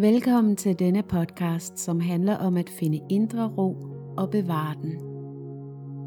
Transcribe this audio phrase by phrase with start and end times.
[0.00, 3.76] Velkommen til denne podcast, som handler om at finde indre ro
[4.16, 4.92] og bevare den.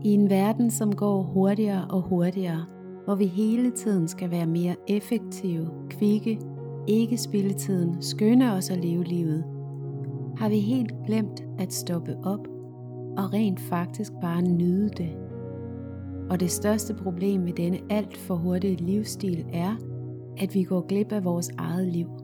[0.06, 2.66] I en verden, som går hurtigere og hurtigere,
[3.06, 6.40] hvor vi hele tiden skal være mere effektive, kvikke,
[6.88, 9.44] ikke spille tiden, skynde os at leve livet,
[10.38, 12.48] har vi helt glemt at stoppe op
[13.18, 15.12] og rent faktisk bare nyde det.
[16.30, 19.76] Og det største problem med denne alt for hurtige livsstil er,
[20.38, 22.21] at vi går glip af vores eget liv.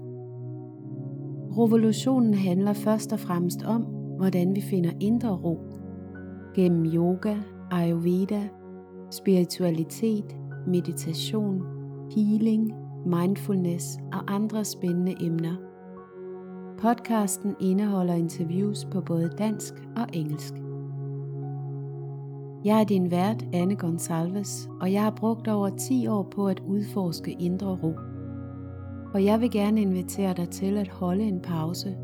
[1.57, 3.81] Revolutionen handler først og fremmest om,
[4.17, 5.59] hvordan vi finder indre ro.
[6.55, 7.35] Gennem yoga,
[7.71, 8.49] ayurveda,
[9.11, 11.61] spiritualitet, meditation,
[12.16, 12.73] healing,
[13.05, 15.55] mindfulness og andre spændende emner.
[16.77, 20.53] Podcasten indeholder interviews på både dansk og engelsk.
[22.66, 26.59] Jeg er din vært, Anne Gonsalves, og jeg har brugt over 10 år på at
[26.67, 28.06] udforske indre ro.
[29.17, 31.97] Og jeg vil gerne invitere dig til at holde en pause,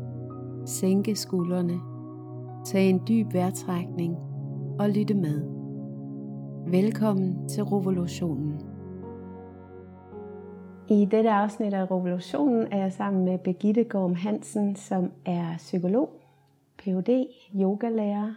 [0.66, 1.80] sænke skuldrene,
[2.66, 4.16] tage en dyb vejrtrækning
[4.78, 5.42] og lytte med.
[6.66, 8.60] Velkommen til Revolutionen.
[10.88, 16.10] I dette afsnit af Revolutionen er jeg sammen med Begitte Gorm Hansen, som er psykolog,
[16.78, 18.34] Ph.D., yogalærer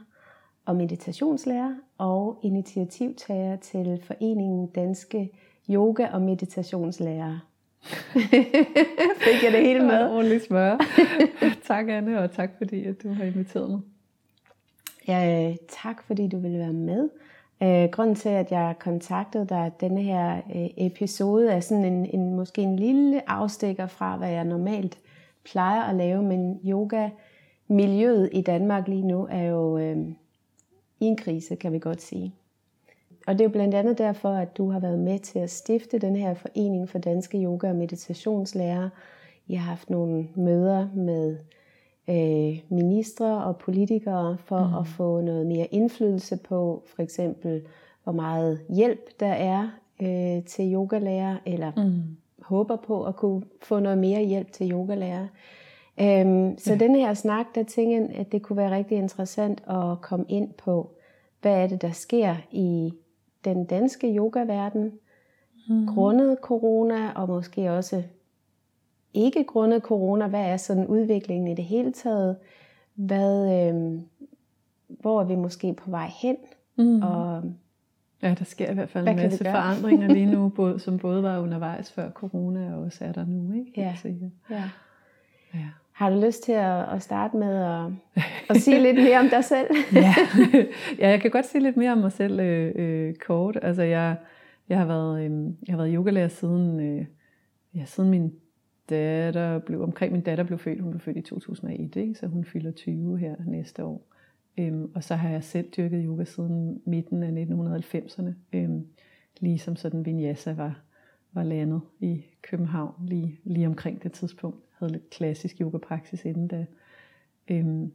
[0.65, 5.29] og meditationslærer og initiativtager til Foreningen Danske
[5.69, 7.56] Yoga- og Meditationslærer.
[9.25, 10.09] Fik jeg det hele med?
[10.15, 10.77] Ordentligt smør.
[11.67, 13.79] tak Anne, og tak fordi at du har inviteret mig.
[15.07, 17.09] Ja, tak fordi du ville være med.
[17.63, 22.35] Øh, grunden til, at jeg kontaktede dig, denne her øh, episode, er sådan en, en,
[22.35, 24.97] måske en lille afstikker fra, hvad jeg normalt
[25.45, 29.97] plejer at lave, men yoga-miljøet i Danmark lige nu er jo øh,
[30.99, 32.33] i en krise, kan vi godt sige.
[33.27, 35.99] Og det er jo blandt andet derfor, at du har været med til at stifte
[35.99, 38.89] den her forening for danske yoga- og meditationslærere.
[39.47, 41.37] I har haft nogle møder med
[42.09, 44.75] øh, ministre og politikere for mm.
[44.75, 47.61] at få noget mere indflydelse på, for eksempel
[48.03, 49.69] hvor meget hjælp der er
[50.01, 52.01] øh, til yogalærer, eller mm.
[52.41, 55.27] håber på at kunne få noget mere hjælp til yogalærer.
[55.99, 56.79] Øhm, så ja.
[56.79, 60.53] den her snak, der tænker jeg, at det kunne være rigtig interessant at komme ind
[60.53, 60.91] på,
[61.41, 62.93] hvad er det, der sker i
[63.53, 64.91] den danske yogaverden,
[65.69, 65.87] mm.
[65.87, 68.03] grundet corona, og måske også
[69.13, 72.37] ikke grundet corona, hvad er sådan udviklingen i det hele taget?
[72.95, 73.99] Hvad, øh,
[74.87, 76.35] hvor er vi måske på vej hen?
[76.75, 77.01] Mm.
[77.01, 77.43] Og,
[78.21, 81.39] ja, der sker i hvert fald en masse forandringer lige nu, både, som både var
[81.39, 83.53] undervejs før corona, og også er der nu.
[83.53, 83.71] Ikke?
[83.77, 83.95] Ja.
[84.49, 84.63] ja.
[85.53, 85.69] ja.
[85.97, 87.91] Har du lyst til at, at starte med at,
[88.49, 89.67] at sige lidt mere om dig selv?
[89.93, 90.13] ja.
[90.99, 93.57] ja, jeg kan godt sige lidt mere om mig selv øh, øh, kort.
[93.61, 94.15] Altså, jeg,
[94.69, 95.31] jeg, har været, øh,
[95.67, 97.05] jeg har været yogalærer siden, øh,
[97.75, 98.33] ja, siden min
[98.89, 102.15] datter blev, omkring min datter blev født, hun blev født i 2001, ikke?
[102.15, 104.07] så hun fylder 20 her næste år.
[104.57, 108.87] Øhm, og så har jeg selv dyrket yoga siden midten af 1990'erne, øhm,
[109.39, 110.81] ligesom sådan Vinyasa var,
[111.33, 114.66] var landet i København lige, lige omkring det tidspunkt.
[114.79, 116.65] Havde lidt klassisk yogapraksis inden da.
[117.47, 117.91] Øhm,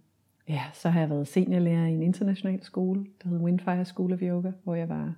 [0.49, 4.23] ja, så har jeg været seniorlærer i en international skole, der hedder Windfire School of
[4.23, 5.15] Yoga, hvor jeg var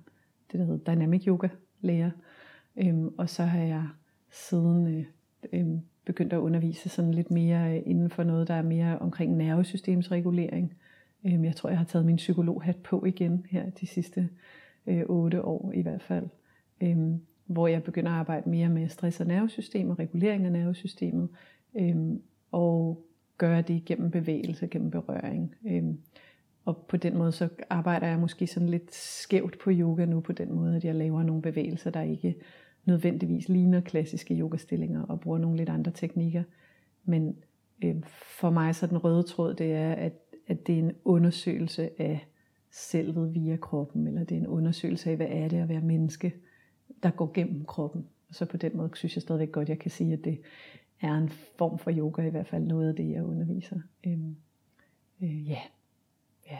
[0.51, 1.47] det, der hedder Dynamic Yoga
[1.81, 2.11] lærer.
[2.77, 3.87] Øhm, og så har jeg
[4.31, 5.05] siden øh,
[5.53, 5.67] øh,
[6.05, 10.73] begyndt at undervise sådan lidt mere øh, inden for noget, der er mere omkring nervesystemsregulering.
[11.25, 14.29] Øhm, jeg tror, jeg har taget min psykologhat på igen her de sidste
[14.87, 16.27] øh, otte år i hvert fald.
[16.81, 21.29] Øhm, hvor jeg begynder at arbejde mere med stress- og nervesystem og regulering af nervesystemet
[21.79, 22.21] øhm,
[22.51, 23.05] og
[23.37, 25.55] gøre det gennem bevægelse, gennem berøring.
[25.67, 25.99] Øhm,
[26.65, 30.31] og på den måde så arbejder jeg måske sådan lidt skævt på yoga nu, på
[30.31, 32.35] den måde, at jeg laver nogle bevægelser, der ikke
[32.85, 36.43] nødvendigvis ligner klassiske yogastillinger og bruger nogle lidt andre teknikker.
[37.05, 37.35] Men
[37.83, 37.95] øh,
[38.39, 40.13] for mig så den røde tråd, det er, at,
[40.47, 42.27] at det er en undersøgelse af
[42.71, 46.33] selvet via kroppen, eller det er en undersøgelse af, hvad er det at være menneske,
[47.03, 48.05] der går gennem kroppen.
[48.29, 50.39] Og så på den måde synes jeg stadigvæk godt, at jeg kan sige, at det
[51.05, 53.75] er en form for yoga, i hvert fald noget af det, jeg underviser.
[54.07, 54.35] Øhm,
[55.21, 55.59] øh, ja,
[56.51, 56.59] ja.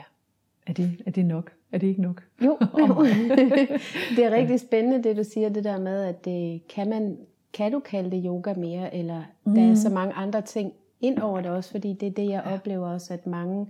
[0.66, 1.52] Er det, er det nok?
[1.72, 2.22] Er det ikke nok?
[2.44, 2.58] Jo,
[4.16, 7.18] det er rigtig spændende det du siger, det der med, at det kan man,
[7.52, 9.54] kan du kalde det yoga mere, eller mm.
[9.54, 12.42] der er så mange andre ting ind over det også, fordi det er det, jeg
[12.46, 12.54] ja.
[12.54, 13.66] oplever også, at mange,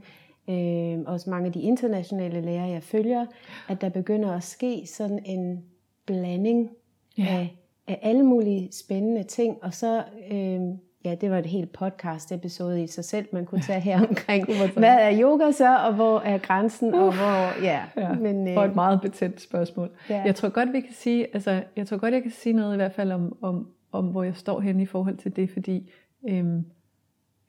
[0.48, 3.26] øh, også mange af de internationale lærere, jeg følger,
[3.68, 5.64] at der begynder at ske sådan en
[6.06, 6.70] blanding
[7.18, 7.24] ja.
[7.24, 7.56] af,
[7.88, 10.60] af alle mulige spændende ting, og så øh,
[11.06, 14.46] ja, det var et helt podcast episode i sig selv, man kunne tage her omkring,
[14.76, 17.82] hvad er yoga så, og hvor er grænsen, uh, og hvor, ja.
[17.96, 19.90] ja men, øh, og et meget betændt spørgsmål.
[20.10, 20.22] Ja.
[20.22, 22.76] Jeg tror godt, vi kan sige, altså, jeg tror godt, jeg kan sige noget i
[22.76, 25.90] hvert fald om, om, om hvor jeg står hen i forhold til det, fordi
[26.28, 26.64] øhm,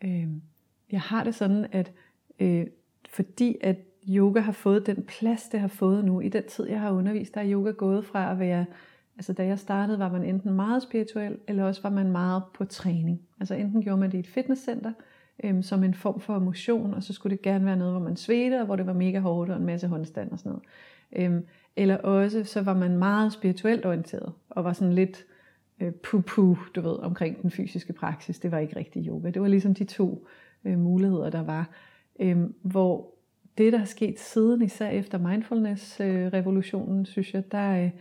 [0.04, 0.28] øh,
[0.92, 1.92] jeg har det sådan, at
[2.40, 2.68] øh,
[3.10, 3.76] fordi at
[4.10, 7.34] yoga har fået den plads, det har fået nu, i den tid, jeg har undervist,
[7.34, 8.66] der er yoga gået fra at være,
[9.18, 12.66] altså da jeg startede, var man enten meget spirituel, eller også var man meget på
[12.66, 13.22] træning.
[13.40, 14.92] Altså enten gjorde man det i et fitnesscenter,
[15.44, 18.16] øhm, som en form for motion, og så skulle det gerne være noget, hvor man
[18.16, 20.64] svedte, og hvor det var mega hårdt, og en masse håndstand og sådan noget.
[21.12, 25.26] Øhm, eller også, så var man meget spirituelt orienteret, og var sådan lidt
[25.80, 28.40] øh, puh du ved, omkring den fysiske praksis.
[28.40, 29.30] Det var ikke rigtig yoga.
[29.30, 30.28] Det var ligesom de to
[30.66, 31.70] øh, muligheder, der var.
[32.20, 33.14] Øhm, hvor
[33.58, 37.92] det, der er sket siden, især efter mindfulness-revolutionen, øh, synes jeg, der, øh,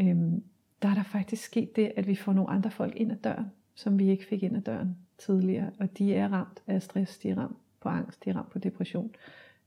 [0.00, 0.42] øhm,
[0.82, 3.46] der er der faktisk sket det, at vi får nogle andre folk ind ad døren,
[3.74, 5.70] som vi ikke fik ind ad døren tidligere.
[5.78, 8.58] Og de er ramt af stress, de er ramt på angst, de er ramt på
[8.58, 9.10] depression.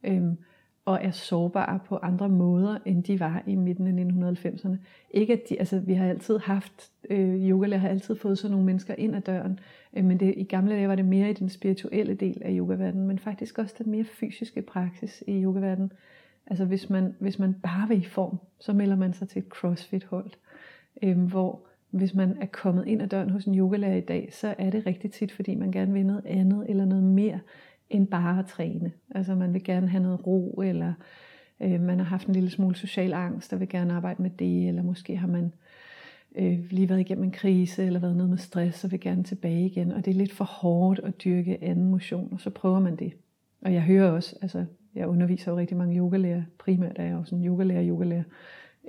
[0.04, 0.38] Øhm,
[0.86, 4.78] og er sårbare på andre måder, end de var i midten af 1990'erne.
[5.12, 8.66] Ikke at de, altså vi har altid haft, øh, yogalærer har altid fået sådan nogle
[8.66, 9.60] mennesker ind ad døren,
[9.94, 13.08] øh, men det, i gamle dage var det mere i den spirituelle del af yogaverdenen,
[13.08, 15.92] men faktisk også den mere fysiske praksis i yogaverdenen.
[16.50, 19.48] Altså hvis man, hvis man bare vil i form, så melder man sig til et
[19.48, 20.31] crossfit-hold,
[21.04, 24.56] øhm, hvor hvis man er kommet ind ad døren hos en yogalærer i dag, så
[24.57, 27.40] er det rigtig tit, fordi man gerne vil noget andet eller noget mere
[27.90, 28.92] end bare at træne.
[29.16, 30.94] Altså man vil gerne have noget ro, eller
[31.60, 34.68] øh, man har haft en lille smule social angst, og vil gerne arbejde med det,
[34.68, 35.54] eller måske har man
[36.36, 39.66] øh, lige været igennem en krise, eller været noget med stress, og vil gerne tilbage
[39.66, 42.95] igen, og det er lidt for hårdt at dyrke anden motion, og så prøver man
[42.95, 43.13] det.
[43.62, 44.66] Og jeg hører også, altså
[45.00, 48.24] jeg underviser jo rigtig mange yogalærer, primært er jeg også en yogalærer, yogalærer,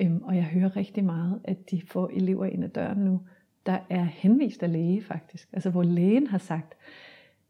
[0.01, 3.21] øhm, og jeg hører rigtig meget, at de får elever ind ad døren nu,
[3.67, 6.75] der er henvist af læge faktisk, altså hvor lægen har sagt,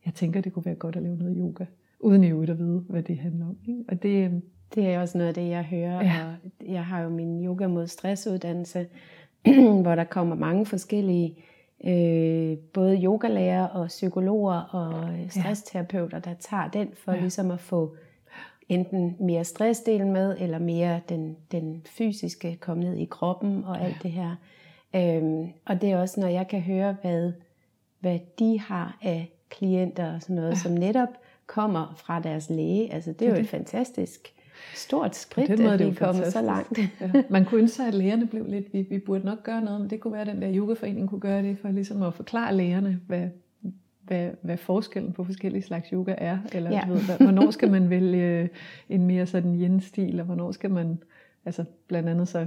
[0.06, 1.64] jeg tænker, det kunne være godt at lave noget yoga,
[2.00, 3.56] uden i øvrigt at vide, hvad det handler om.
[3.68, 3.84] Ikke?
[3.88, 4.42] Og det, øhm,
[4.74, 6.04] det er også noget af det, jeg hører.
[6.04, 6.26] Ja.
[6.26, 8.86] Og jeg har jo min yoga mod stressuddannelse,
[9.82, 11.36] hvor der kommer mange forskellige,
[11.84, 17.20] øh, både yogalærer og psykologer og stressterapeuter, der tager den for ja.
[17.20, 17.96] ligesom at få
[18.70, 23.96] enten mere stressdelen med, eller mere den, den fysiske, komme ned i kroppen og alt
[23.96, 23.98] ja.
[24.02, 24.36] det her.
[24.96, 27.32] Øhm, og det er også, når jeg kan høre, hvad,
[28.00, 30.56] hvad de har af klienter og sådan noget, ja.
[30.56, 31.08] som netop
[31.46, 32.92] kommer fra deres læge.
[32.92, 33.42] Altså det er jo det.
[33.42, 34.34] et fantastisk
[34.74, 36.78] stort skridt, den måde, at vi er kommet så langt.
[37.00, 37.22] ja.
[37.30, 40.00] Man kunne ønske at lægerne blev lidt, vi, vi burde nok gøre noget, men det
[40.00, 43.28] kunne være, at den der yogaforening kunne gøre det, for ligesom at forklare lægerne, hvad,
[44.02, 46.84] hvad, hvad forskellen på forskellige slags yoga er, eller ja.
[46.88, 48.50] du ved, hvornår skal man vælge
[48.88, 50.98] en mere sådan yin-stil, og hvornår skal man,
[51.44, 52.46] altså blandt andet så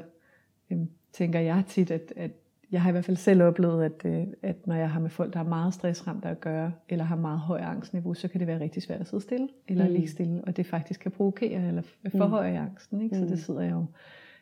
[0.72, 2.32] øhm, tænker jeg tit, at, at
[2.72, 5.34] jeg har i hvert fald selv oplevet, at, øh, at når jeg har med folk,
[5.34, 8.60] der er meget stressramt at gøre, eller har meget høj angstniveau, så kan det være
[8.60, 9.94] rigtig svært at sidde stille, eller mm.
[9.94, 12.66] ligge stille, og det faktisk kan provokere, eller forhøje mm.
[12.66, 13.02] angsten.
[13.02, 13.16] Ikke?
[13.16, 13.38] Så det mm.
[13.38, 13.86] sidder jeg jo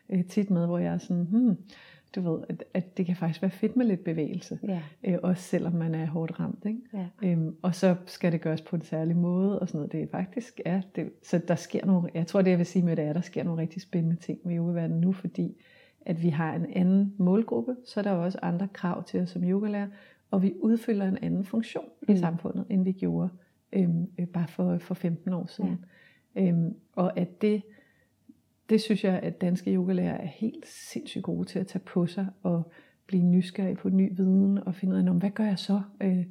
[0.09, 1.57] øh, tit med, hvor jeg er sådan, hmm,
[2.15, 4.81] du ved, at, at det kan faktisk være fedt med lidt bevægelse, ja.
[5.03, 6.65] øh, også selvom man er hårdt ramt.
[6.65, 6.79] Ikke?
[6.93, 7.05] Ja.
[7.23, 9.91] Øhm, og så skal det gøres på en særlig måde, og sådan noget.
[9.91, 12.85] Det er faktisk, ja, det, så der sker nogle, jeg tror det jeg vil sige
[12.85, 15.55] med det er, at der sker nogle rigtig spændende ting med yogaverdenen nu, fordi
[16.05, 19.43] at vi har en anden målgruppe, så er der også andre krav til os som
[19.43, 19.87] yogalærer,
[20.31, 22.13] og vi udfylder en anden funktion mm.
[22.13, 23.29] i samfundet, end vi gjorde
[23.73, 25.85] øhm, øh, bare for, for 15 år siden.
[26.35, 26.47] Ja.
[26.47, 27.63] Øhm, og at det,
[28.71, 32.27] det synes jeg, at danske yogalærer er helt sindssygt gode til at tage på sig
[32.43, 32.71] og
[33.05, 36.25] blive nysgerrige på ny viden og finde ud af, hvad gør jeg så øh,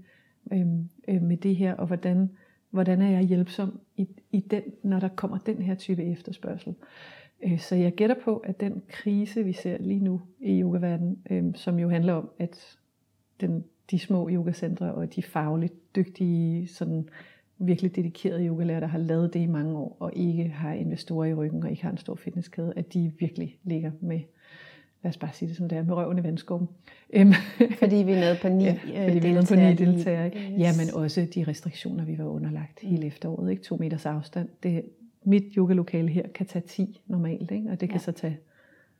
[0.52, 0.66] øh,
[1.08, 2.30] øh, med det her, og hvordan,
[2.70, 6.74] hvordan er jeg hjælpsom i, i den, når der kommer den her type efterspørgsel.
[7.42, 11.44] Øh, så jeg gætter på, at den krise, vi ser lige nu i yogaverdenen, øh,
[11.54, 12.78] som jo handler om, at
[13.40, 17.08] den, de små yogacentre og de fagligt dygtige, sådan
[17.60, 21.34] virkelig dedikerede yogalærere, der har lavet det i mange år, og ikke har investorer i
[21.34, 24.20] ryggen og ikke har en stor fitnesskæde, at de virkelig ligger med,
[25.02, 26.68] lad os bare sige det som det er, med røven i vandskåben.
[27.12, 27.32] Øhm,
[27.80, 30.30] fordi vi er nede på ni ja, fordi vi er nede på ni deltagere.
[30.36, 30.58] Yes.
[30.58, 33.50] Ja, men også de restriktioner, vi var underlagt hele efteråret.
[33.50, 33.62] Ikke?
[33.62, 34.48] To meters afstand.
[34.62, 34.84] Det,
[35.24, 37.70] mit yogalokale her kan tage 10 normalt, ikke?
[37.70, 38.02] og det kan ja.
[38.04, 38.38] så tage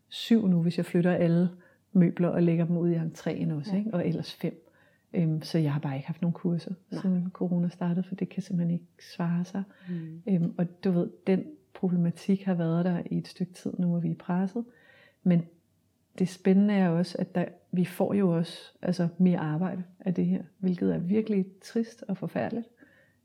[0.09, 1.49] 7 nu, hvis jeg flytter alle
[1.93, 3.79] møbler og lægger dem ud i entréen også, ja.
[3.79, 3.95] ikke?
[3.95, 4.70] og ellers 5.
[5.15, 7.01] Øhm, så jeg har bare ikke haft nogen kurser, Nej.
[7.03, 9.63] siden corona startede, for det kan simpelthen ikke svare sig.
[9.89, 10.23] Mm.
[10.29, 14.03] Øhm, og du ved, den problematik har været der i et stykke tid nu, og
[14.03, 14.65] vi er presset.
[15.23, 15.43] Men
[16.19, 20.27] det spændende er også, at der, vi får jo også altså, mere arbejde af det
[20.27, 22.67] her, hvilket er virkelig trist og forfærdeligt.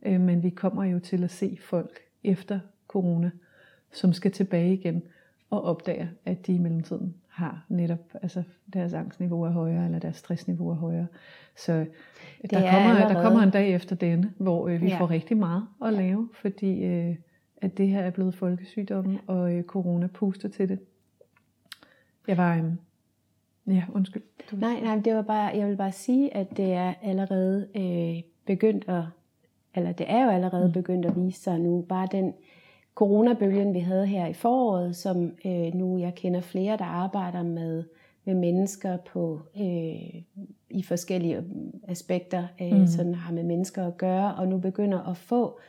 [0.06, 3.32] Øh, men vi kommer jo til at se folk efter corona,
[3.92, 5.04] som skal tilbage igen
[5.50, 10.16] og opdager, at de i mellemtiden har netop altså deres angstniveau er højere, eller deres
[10.16, 11.08] stressniveau er højere.
[11.56, 11.74] Så
[12.42, 15.00] det der, kommer, der kommer en dag efter denne, hvor øh, vi ja.
[15.00, 17.16] får rigtig meget at lave, fordi øh,
[17.58, 20.80] at det her er blevet folkesygdommen, og øh, corona puster til det.
[22.28, 22.56] Jeg var...
[22.56, 24.24] Øh, ja, undskyld.
[24.52, 28.90] Nej, nej, det var bare, jeg vil bare sige, at det er allerede øh, begyndt
[28.90, 29.04] at
[29.76, 30.74] eller det er jo allerede mm.
[30.74, 32.34] begyndt at vise sig nu, bare den
[32.96, 37.84] coronabølgen, vi havde her i foråret, som øh, nu jeg kender flere, der arbejder med,
[38.26, 40.22] med mennesker på øh,
[40.70, 41.44] i forskellige
[41.88, 42.88] aspekter, øh, mm.
[42.88, 45.60] sådan har med mennesker at gøre, og nu begynder at få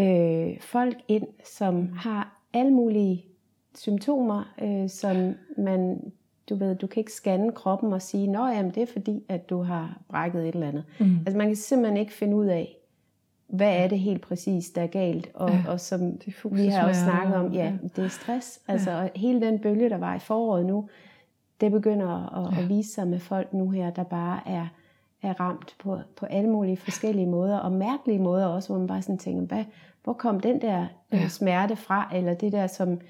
[0.00, 1.92] øh, folk ind, som mm.
[1.92, 3.24] har alle mulige
[3.74, 6.12] symptomer, øh, som man,
[6.48, 9.50] du ved, du kan ikke scanne kroppen og sige, nå jamen det er fordi, at
[9.50, 10.84] du har brækket et eller andet.
[11.00, 11.16] Mm.
[11.18, 12.76] Altså man kan simpelthen ikke finde ud af,
[13.54, 16.18] hvad er det helt præcis, der er galt, og, ja, og som
[16.50, 17.72] vi har også snakket om, ja, ja.
[17.96, 18.60] det er stress.
[18.68, 19.08] Altså ja.
[19.14, 20.88] hele den bølge, der var i foråret nu,
[21.60, 22.62] det begynder at, ja.
[22.62, 24.66] at vise sig med folk nu her, der bare er,
[25.22, 29.02] er ramt på, på alle mulige forskellige måder, og mærkelige måder også, hvor man bare
[29.02, 29.64] sådan tænker, hvad,
[30.04, 31.28] hvor kom den der øh, ja.
[31.28, 33.00] smerte fra, eller det der som,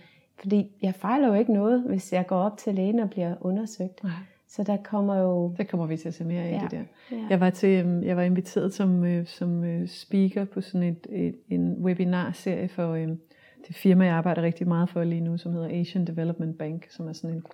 [0.41, 4.05] fordi jeg fejler jo ikke noget, hvis jeg går op til lægen og bliver undersøgt.
[4.05, 4.13] Nej.
[4.49, 5.55] Så der kommer jo...
[5.59, 6.61] Det kommer vi til at se mere af ja.
[6.63, 6.85] det der.
[7.17, 7.27] Ja.
[7.31, 11.07] Jeg var til, øhm, jeg var inviteret som, øh, som øh, speaker på sådan et,
[11.11, 13.21] et en webinarserie for øhm,
[13.69, 17.09] det firma, jeg arbejder rigtig meget for lige nu, som hedder Asian Development Bank, som
[17.09, 17.45] er sådan en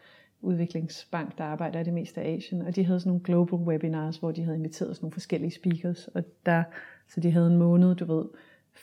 [0.40, 2.62] udviklingsbank, der arbejder i det meste af Asien.
[2.62, 6.08] Og de havde sådan nogle global webinars, hvor de havde inviteret sådan nogle forskellige speakers.
[6.08, 6.62] Og der,
[7.08, 8.24] så de havde en måned, du ved,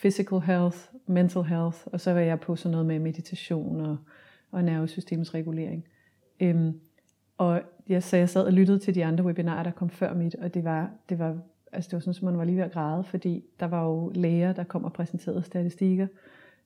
[0.02, 3.98] physical health, mental health, og så var jeg på sådan noget med meditation og,
[4.52, 5.86] og nervesystemets regulering.
[6.40, 6.80] Øhm,
[7.38, 10.36] og jeg, så jeg sad og lyttede til de andre webinarer, der kom før mit,
[10.36, 11.38] og det var, det var,
[11.72, 14.12] altså det var sådan, som man var lige ved at græde, fordi der var jo
[14.16, 16.08] læger, der kom og præsenterede statistikker,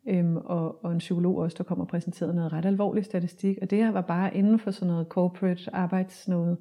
[0.05, 3.69] øhm, og, og en psykolog også, der kom og præsenterede noget ret alvorlig statistik, og
[3.69, 6.57] det her var bare inden for sådan noget corporate arbejdsnået,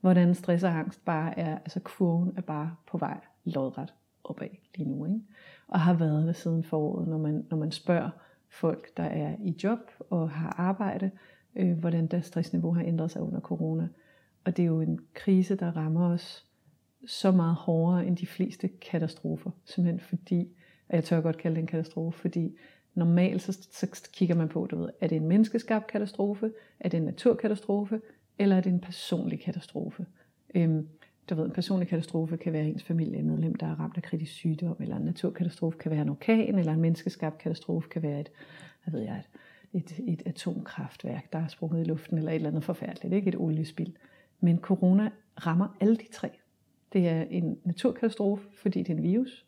[0.00, 3.94] hvordan stress og angst bare er, altså kurven er bare på vej lodret
[4.24, 5.20] opad lige nu, ikke?
[5.68, 8.10] og har været det siden foråret, når man, når man spørger
[8.48, 9.78] folk, der er i job
[10.10, 11.10] og har arbejde,
[11.56, 13.88] øh, hvordan deres stressniveau har ændret sig under corona.
[14.44, 16.46] Og det er jo en krise, der rammer os
[17.06, 19.50] så meget hårdere end de fleste katastrofer.
[19.64, 20.48] Simpelthen fordi,
[20.88, 22.56] og jeg tør godt kalde det en katastrofe, fordi
[22.94, 26.98] normalt så, så kigger man på, du ved, er det en menneskeskabt katastrofe, er det
[26.98, 28.00] en naturkatastrofe,
[28.38, 30.06] eller er det en personlig katastrofe?
[30.54, 30.88] Øhm,
[31.30, 34.76] du ved, en personlig katastrofe kan være ens familiemedlem, der er ramt af kritisk sygdom,
[34.80, 38.30] eller en naturkatastrofe kan være en orkan, eller en menneskeskabt katastrofe kan være et,
[38.84, 39.28] hvad ved jeg, et
[39.74, 43.36] et, et atomkraftværk, der er sprunget i luften, eller et eller andet forfærdeligt, ikke et
[43.36, 43.92] oliespild.
[44.40, 45.10] Men corona
[45.46, 46.30] rammer alle de tre.
[46.92, 49.46] Det er en naturkatastrofe, fordi det er en virus.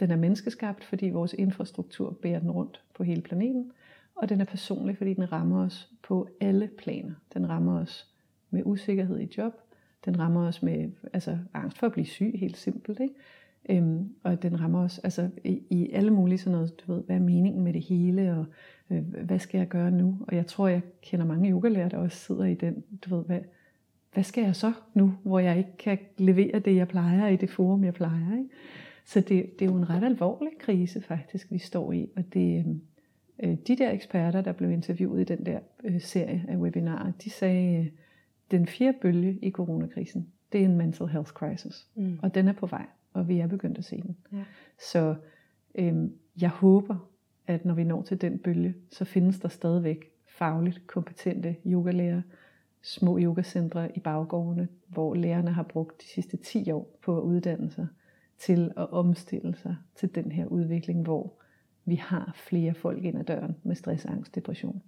[0.00, 3.72] Den er menneskeskabt, fordi vores infrastruktur bærer den rundt på hele planeten.
[4.14, 7.14] Og den er personlig, fordi den rammer os på alle planer.
[7.34, 8.08] Den rammer os
[8.50, 9.52] med usikkerhed i job.
[10.04, 13.00] Den rammer os med altså, angst for at blive syg, helt simpelt.
[13.00, 13.14] Ikke?
[13.68, 17.16] Øhm, og den rammer os altså, i, i alle mulige sådan noget, du ved, hvad
[17.16, 18.44] er meningen med det hele, og
[18.90, 20.18] øh, hvad skal jeg gøre nu?
[20.28, 23.40] Og jeg tror, jeg kender mange yogalærer, der også sidder i den, du ved, hvad,
[24.12, 27.50] hvad skal jeg så nu, hvor jeg ikke kan levere det, jeg plejer i det
[27.50, 28.38] forum, jeg plejer.
[28.38, 28.50] Ikke?
[29.04, 32.08] Så det, det er jo en ret alvorlig krise faktisk, vi står i.
[32.16, 32.80] Og det,
[33.42, 37.30] øh, de der eksperter, der blev interviewet i den der øh, serie af webinarer, de
[37.30, 37.86] sagde, øh,
[38.50, 41.86] den fjerde bølge i coronakrisen, det er en mental health crisis.
[41.94, 42.18] Mm.
[42.22, 44.16] Og den er på vej og vi er begyndt at se den.
[44.32, 44.44] Ja.
[44.90, 45.14] Så
[45.74, 47.08] øhm, jeg håber,
[47.46, 52.22] at når vi når til den bølge, så findes der stadigvæk fagligt kompetente yogalærer,
[52.82, 57.70] små yogacentre i baggårdene, hvor lærerne har brugt de sidste 10 år på at uddanne
[57.70, 57.86] sig
[58.38, 61.32] til at omstille sig til den her udvikling, hvor
[61.84, 64.82] vi har flere folk ind ad døren med stress, angst, depression.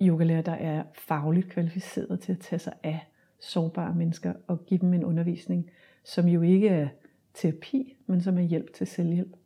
[0.00, 3.00] Yogalærer, der er fagligt kvalificeret til at tage sig af
[3.40, 5.70] sårbare mennesker og give dem en undervisning,
[6.04, 6.88] som jo ikke er
[7.34, 9.36] terapi, men som er hjælp til selvhjælp.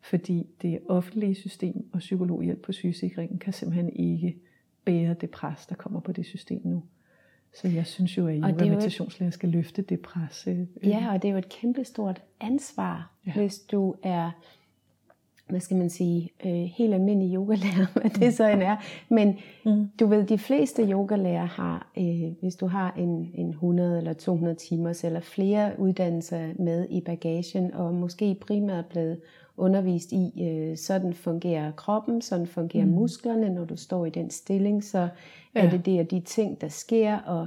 [0.00, 4.36] Fordi det offentlige system og psykologhjælp på sygesikringen kan simpelthen ikke
[4.84, 6.82] bære det pres, der kommer på det system nu.
[7.54, 10.46] Så jeg synes jo, at yoga meditationslærer skal løfte det pres.
[10.46, 13.32] Øh, ja, og det er jo et kæmpestort ansvar, ja.
[13.32, 14.30] hvis du er
[15.48, 18.76] hvad skal man sige, øh, helt almindelig yogalærer, hvad det så end er.
[19.08, 19.88] Men mm.
[20.00, 24.56] du ved, de fleste yogalærer har, øh, hvis du har en, en 100 eller 200
[24.56, 29.20] timers eller flere uddannelser med i bagagen, og måske primært blevet
[29.56, 32.92] undervist i, øh, sådan fungerer kroppen, sådan fungerer mm.
[32.92, 35.08] musklerne, når du står i den stilling, så
[35.54, 35.60] ja.
[35.60, 37.46] er det det og de ting, der sker, og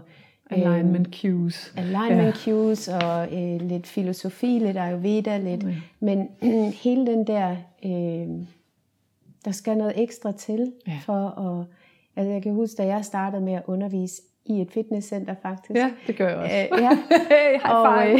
[0.50, 1.74] Alignment cues.
[1.77, 2.51] Alignment ja.
[2.51, 5.63] cues og øh, lidt filosofi, lidt ayurveda, lidt.
[5.63, 5.74] Mm.
[6.00, 8.27] Men øh, hele den der, øh,
[9.46, 11.00] der skal noget ekstra til ja.
[11.06, 11.66] for at...
[12.16, 15.77] Altså jeg kan huske, da jeg startede med at undervise i et fitnesscenter faktisk.
[15.77, 16.56] Ja, det gør jeg også.
[16.56, 16.89] Æh, ja.
[17.34, 18.20] hey, og, øh,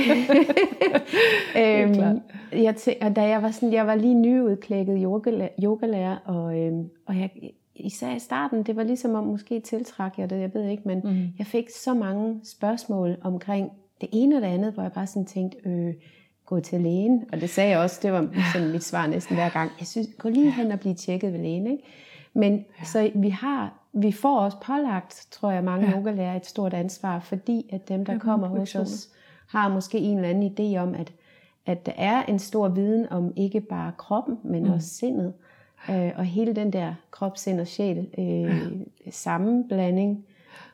[1.62, 6.60] øhm, jeg tæ- og da jeg var sådan, jeg var lige nyudklækket yogalærer, yogalærer og,
[6.60, 6.74] øh,
[7.06, 7.30] og jeg,
[7.80, 11.02] især i starten, det var ligesom om måske tiltræk jeg det, jeg ved ikke, men
[11.04, 11.28] mm.
[11.38, 15.26] jeg fik så mange spørgsmål omkring det ene og det andet, hvor jeg bare sådan
[15.26, 15.94] tænkte, øh,
[16.46, 17.24] gå til lægen.
[17.34, 19.72] Og det sagde jeg også, det var sådan mit svar næsten hver gang.
[19.80, 21.68] Jeg synes, gå lige hen og blive tjekket ved lægen.
[21.68, 21.84] Ikke?
[22.34, 22.86] Men ja.
[22.86, 25.98] så vi har, vi får også pålagt, tror jeg, mange ja.
[25.98, 29.10] yogalærer et stort ansvar, fordi at dem, der ja, kommer hos os,
[29.48, 31.14] har måske en eller anden idé om, at,
[31.66, 34.72] at der er en stor viden om ikke bare kroppen, men mm.
[34.72, 35.34] også sindet.
[35.90, 39.12] Øh, og hele den der krop, sind og sjæl øh, ja.
[39.12, 40.26] sammenblanding.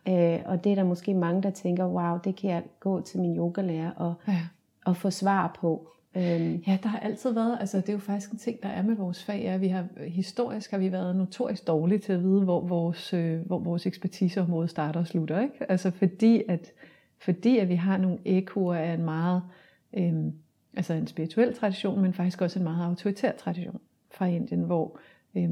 [0.10, 3.20] Øh, og det er der måske mange, der tænker, wow, det kan jeg gå til
[3.20, 4.40] min yogalærer og, ja.
[4.86, 5.90] og få svar på.
[6.16, 6.64] Øhm.
[6.68, 8.96] Ja, der har altid været, altså det er jo faktisk en ting, der er med
[8.96, 12.44] vores fag, er, at vi har, historisk har vi været notorisk dårlige til at vide,
[12.44, 15.42] hvor vores, øh, hvor vores ekspertiseområde starter og slutter.
[15.42, 15.72] Ikke?
[15.72, 16.72] Altså fordi at,
[17.20, 19.42] fordi at vi har nogle ekoer af en meget,
[19.94, 20.14] øh,
[20.78, 23.80] altså en spirituel tradition, men faktisk også en meget autoritær tradition
[24.14, 25.00] fra Indien, hvor
[25.36, 25.50] øh,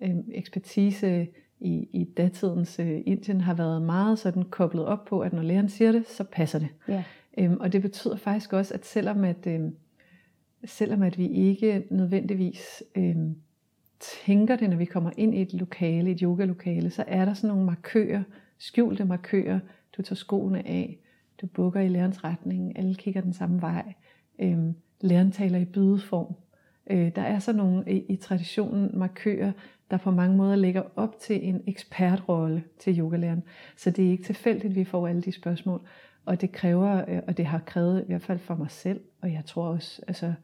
[0.00, 1.28] øh, ekspertise
[1.60, 5.68] i, i datidens øh, Indien har været meget sådan koblet op på, at når læreren
[5.68, 6.68] siger det, så passer det.
[6.88, 7.04] Ja.
[7.38, 9.60] Øhm, og det betyder faktisk også, at selvom at, øh,
[10.64, 13.16] selvom at vi ikke nødvendigvis øh,
[14.00, 17.48] tænker det, når vi kommer ind i et lokale, et yogalokale, så er der sådan
[17.48, 18.22] nogle markører,
[18.58, 19.60] skjulte markører.
[19.96, 20.98] Du tager skoene af,
[21.40, 23.92] du bukker i lærerens retning, alle kigger den samme vej.
[24.38, 24.58] Øh,
[25.00, 26.34] læreren taler i bydeform.
[26.90, 29.52] Øh, der er sådan nogle i, i traditionen markører,
[29.90, 33.42] der på mange måder lægger op til en ekspertrolle til yogalæreren.
[33.76, 35.80] Så det er ikke tilfældigt, at vi får alle de spørgsmål.
[36.24, 39.32] Og det kræver, øh, og det har krævet i hvert fald for mig selv, og
[39.32, 40.34] jeg tror også, altså,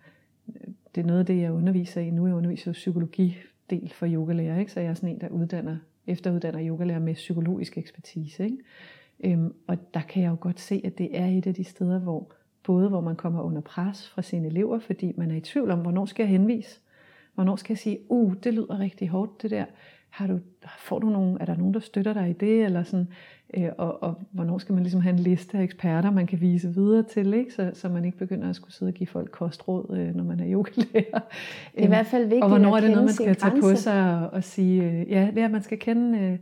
[0.49, 2.11] øh, det er noget af det, jeg underviser i.
[2.11, 4.73] Nu er jeg underviser i psykologidel for yogalærer, ikke?
[4.73, 8.45] så jeg er sådan en, der uddanner, efteruddanner yogalærer med psykologisk ekspertise.
[8.45, 8.59] Ikke?
[9.25, 11.99] Øhm, og der kan jeg jo godt se, at det er et af de steder,
[11.99, 12.33] hvor
[12.65, 15.79] både hvor man kommer under pres fra sine elever, fordi man er i tvivl om,
[15.79, 16.81] hvornår skal jeg henvise?
[17.35, 19.65] Hvornår skal jeg sige, uh, det lyder rigtig hårdt det der.
[20.11, 20.39] Har du,
[20.79, 22.65] får du nogen, er der nogen, der støtter dig i det?
[22.65, 23.09] Eller sådan,
[23.55, 26.75] øh, og, og, hvornår skal man ligesom have en liste af eksperter, man kan vise
[26.75, 27.55] videre til, ikke?
[27.55, 30.41] Så, så man ikke begynder at skulle sidde og give folk kostråd, øh, når man
[30.41, 31.21] er yogalærer.
[31.75, 33.75] Det er i hvert fald vigtigt Og hvornår er det noget, man skal tage på
[33.75, 36.39] sig og, og sige, øh, ja, det er, at man skal kende øh,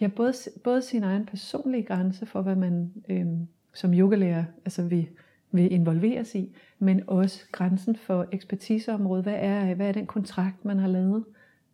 [0.00, 0.32] ja, både,
[0.64, 3.26] både sin egen personlige grænse for, hvad man øh,
[3.74, 5.06] som yogalærer altså vil,
[5.54, 9.24] vil involveres i, men også grænsen for ekspertiseområdet.
[9.24, 11.24] Hvad er, hvad er den kontrakt, man har lavet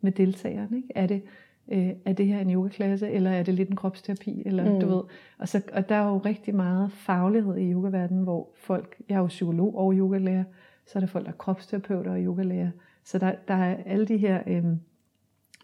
[0.01, 0.75] med deltageren?
[0.75, 0.87] Ikke?
[0.95, 1.23] Er, det,
[1.71, 4.43] øh, er det her en yogaklasse, eller er det lidt en kropsterapi?
[4.45, 4.79] Eller, mm.
[4.79, 5.03] du ved.
[5.37, 9.19] Og, så, og der er jo rigtig meget faglighed i yogaverdenen, hvor folk, jeg er
[9.19, 10.43] jo psykolog og yogalærer,
[10.85, 12.71] så er der folk, der er kropsterapeuter og yogalærer.
[13.03, 14.65] Så der, der er alle de her øh,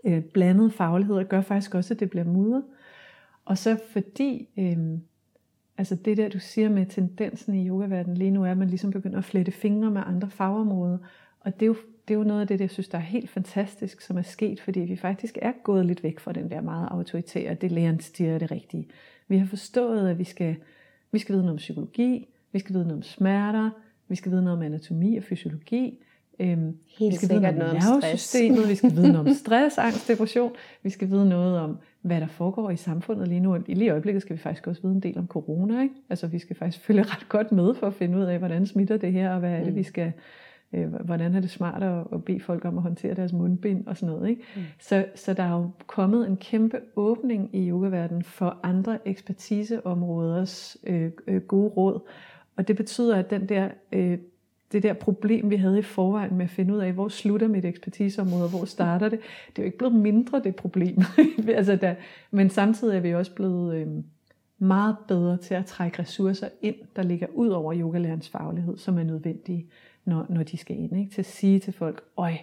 [0.04, 2.64] øh, blandede fagligheder, gør faktisk også, at det bliver mudret.
[3.46, 4.50] Og så fordi...
[4.58, 4.78] Øh,
[5.78, 8.92] Altså det der, du siger med tendensen i yogaverdenen lige nu, er, at man ligesom
[8.92, 10.98] begynder at flette fingre med andre fagområder.
[11.40, 11.76] Og det er jo,
[12.08, 14.62] det er jo noget af det, jeg synes, der er helt fantastisk, som er sket,
[14.62, 18.38] fordi vi faktisk er gået lidt væk fra den der meget autoritære, det læreren stiger
[18.38, 18.88] det rigtige.
[19.28, 20.56] Vi har forstået, at vi skal,
[21.12, 23.70] vi skal vide noget om psykologi, vi skal vide noget om smerter,
[24.08, 26.00] vi skal vide noget om anatomi og fysiologi,
[26.40, 30.08] Øhm, Helt vi skal vide noget om nervesystemet, vi skal vide noget om stress, angst,
[30.08, 30.52] depression,
[30.84, 33.56] vi skal vide noget om, hvad der foregår i samfundet lige nu.
[33.56, 35.82] I lige i øjeblikket skal vi faktisk også vide en del om corona.
[35.82, 35.96] Ikke?
[36.10, 38.98] Altså vi skal faktisk følge ret godt med for at finde ud af, hvordan smitter
[38.98, 39.76] det her, og hvad er det, mm.
[39.76, 40.12] vi skal,
[40.74, 43.98] øh, hvordan er det smart at, at bede folk om at håndtere deres mundbind og
[43.98, 44.30] sådan noget.
[44.30, 44.42] Ikke?
[44.56, 44.62] Mm.
[44.80, 51.12] Så, så der er jo kommet en kæmpe åbning i yogaverdenen for andre ekspertiseområders øh,
[51.28, 52.00] øh, gode råd.
[52.58, 54.18] Og det betyder, at den der øh,
[54.72, 57.66] det der problem, vi havde i forvejen med at finde ud af, hvor slutter mit
[57.66, 61.02] ekspertiseområde, og hvor starter det, det er jo ikke blevet mindre, det problem.
[61.48, 61.96] altså der,
[62.32, 63.88] men samtidig er vi også blevet øh,
[64.60, 69.04] meget bedre til at trække ressourcer ind, der ligger ud over yogalærens faglighed, som er
[69.04, 69.68] nødvendige,
[70.06, 70.98] når, når de skal ind.
[70.98, 71.12] Ikke?
[71.12, 72.34] Til at sige til folk, øj,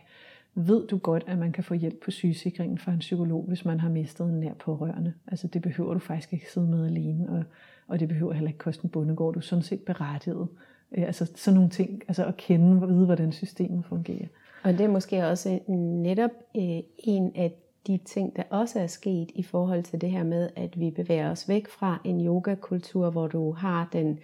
[0.54, 3.80] ved du godt, at man kan få hjælp på sygesikringen fra en psykolog, hvis man
[3.80, 5.14] har mistet en nær pårørende.
[5.26, 7.44] Altså det behøver du faktisk ikke sidde med alene, og,
[7.88, 9.34] og det behøver heller ikke koste en bundegård.
[9.34, 10.48] Du er sådan set berettiget
[10.96, 14.26] Øh, altså sådan nogle ting, altså at kende og vide, hvordan systemet fungerer.
[14.62, 17.52] Og det er måske også netop øh, en af
[17.86, 21.30] de ting, der også er sket i forhold til det her med, at vi bevæger
[21.30, 24.18] os væk fra en yogakultur, hvor du har den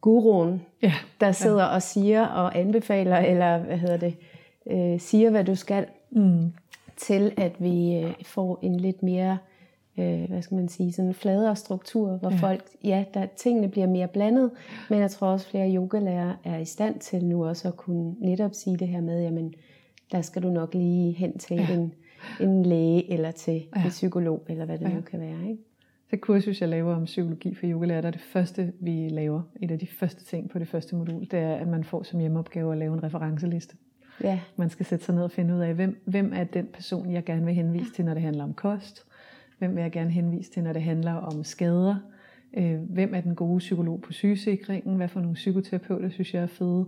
[0.00, 1.74] guruen, ja, der sidder ja.
[1.74, 4.16] og siger og anbefaler, eller hvad hedder det,
[4.70, 6.52] øh, siger, hvad du skal, mm.
[6.96, 9.38] til at vi øh, får en lidt mere
[9.98, 12.36] øh, hvad skal man sige, sådan en fladere struktur, hvor ja.
[12.36, 14.50] folk, ja, der, tingene bliver mere blandet,
[14.90, 18.54] men jeg tror også flere yogalærere er i stand til nu også at kunne netop
[18.54, 19.54] sige det her med, jamen,
[20.12, 21.70] der skal du nok lige hen til ja.
[21.70, 21.92] en,
[22.40, 23.84] en læge, eller til ja.
[23.84, 24.94] en psykolog, eller hvad det ja.
[24.94, 25.62] nu kan være, ikke?
[26.10, 29.70] Det kursus, jeg laver om psykologi for yogalærer, der er det første, vi laver, et
[29.70, 32.72] af de første ting på det første modul, det er, at man får som hjemmeopgave
[32.72, 33.76] at lave en referenceliste.
[34.24, 34.40] Ja.
[34.56, 37.24] Man skal sætte sig ned og finde ud af, hvem, hvem er den person, jeg
[37.24, 39.04] gerne vil henvise til, når det handler om kost,
[39.58, 41.96] Hvem vil jeg gerne henvise til, når det handler om skader?
[42.54, 44.96] Øh, hvem er den gode psykolog på sygesikringen?
[44.96, 46.86] Hvad for nogle psykoterapeuter synes jeg er fede?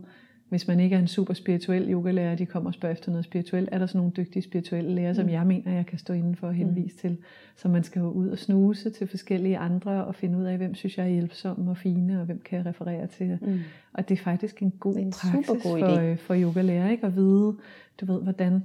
[0.51, 3.69] hvis man ikke er en super spirituel yogalærer, de kommer og spørger efter noget spirituelt,
[3.73, 5.31] er der sådan nogle dygtige spirituelle lærer, som mm.
[5.31, 7.01] jeg mener, jeg kan stå inden for og henvise mm.
[7.01, 7.17] til.
[7.57, 10.75] Så man skal jo ud og snuse til forskellige andre og finde ud af, hvem
[10.75, 13.39] synes jeg er hjælpsomme og fine, og hvem kan jeg referere til.
[13.41, 13.59] Mm.
[13.93, 17.07] Og det er faktisk en god en praksis god for, øh, for yogalærer, ikke?
[17.07, 17.57] at vide,
[18.01, 18.63] du ved, hvordan,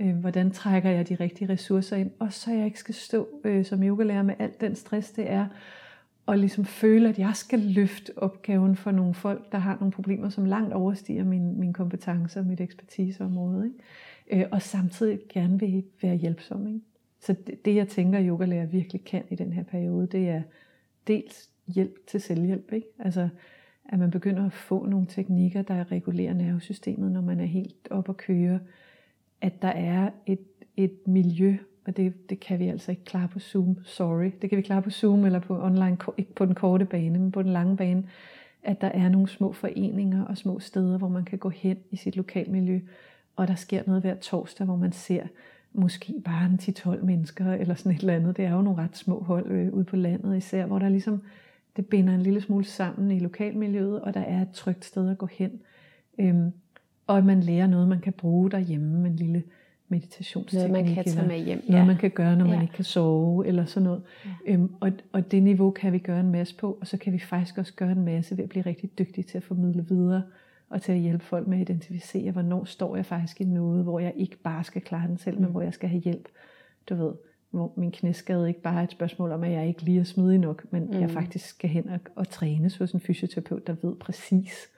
[0.00, 3.64] øh, hvordan trækker jeg de rigtige ressourcer ind, og så jeg ikke skal stå øh,
[3.64, 5.46] som yogalærer med al den stress, det er,
[6.26, 10.28] og ligesom føle, at jeg skal løfte opgaven for nogle folk, der har nogle problemer,
[10.28, 13.66] som langt overstiger min, min kompetence og mit ekspertiseområde.
[13.66, 14.42] Ikke?
[14.44, 16.66] Øh, og samtidig gerne vil være hjælpsom.
[16.66, 16.80] Ikke?
[17.20, 20.42] Så det, det, jeg tænker, yogalærer virkelig kan i den her periode, det er
[21.06, 22.72] dels hjælp til selvhjælp.
[22.72, 22.86] Ikke?
[22.98, 23.28] Altså,
[23.88, 28.08] at man begynder at få nogle teknikker, der regulerer nervesystemet, når man er helt op
[28.08, 28.60] at køre.
[29.40, 30.40] At der er et,
[30.76, 34.30] et miljø, og det, det kan vi altså ikke klare på Zoom, sorry.
[34.42, 37.32] Det kan vi klare på Zoom eller på online, ikke på den korte bane, men
[37.32, 38.08] på den lange bane,
[38.62, 41.96] at der er nogle små foreninger og små steder, hvor man kan gå hen i
[41.96, 42.80] sit lokalmiljø,
[43.36, 45.26] og der sker noget hver torsdag, hvor man ser
[45.72, 48.36] måske bare en 10-12 mennesker eller sådan et eller andet.
[48.36, 51.22] Det er jo nogle ret små hold øh, ude på landet især, hvor der ligesom,
[51.76, 55.18] det binder en lille smule sammen i lokalmiljøet, og der er et trygt sted at
[55.18, 55.60] gå hen.
[56.18, 56.52] Øhm,
[57.06, 59.42] og at man lærer noget, man kan bruge derhjemme, en lille
[59.88, 60.70] meditationsteknik.
[60.70, 61.62] Noget, man kan tage med hjem.
[61.68, 61.86] Noget, ja.
[61.86, 62.62] man kan gøre, når man ja.
[62.62, 64.02] ikke kan sove, eller sådan noget.
[64.24, 64.52] Ja.
[64.52, 67.18] Øhm, og, og det niveau kan vi gøre en masse på, og så kan vi
[67.18, 70.22] faktisk også gøre en masse ved at blive rigtig dygtige til at formidle videre,
[70.70, 74.00] og til at hjælpe folk med at identificere, hvornår står jeg faktisk i noget, hvor
[74.00, 75.42] jeg ikke bare skal klare den selv, mm.
[75.42, 76.28] men hvor jeg skal have hjælp.
[76.88, 77.12] Du ved,
[77.50, 80.38] hvor min knæskade ikke bare er et spørgsmål om, at jeg ikke lige er smidig
[80.38, 81.00] nok, men mm.
[81.00, 84.68] jeg faktisk skal hen og, og trænes hos en fysioterapeut, der ved præcis,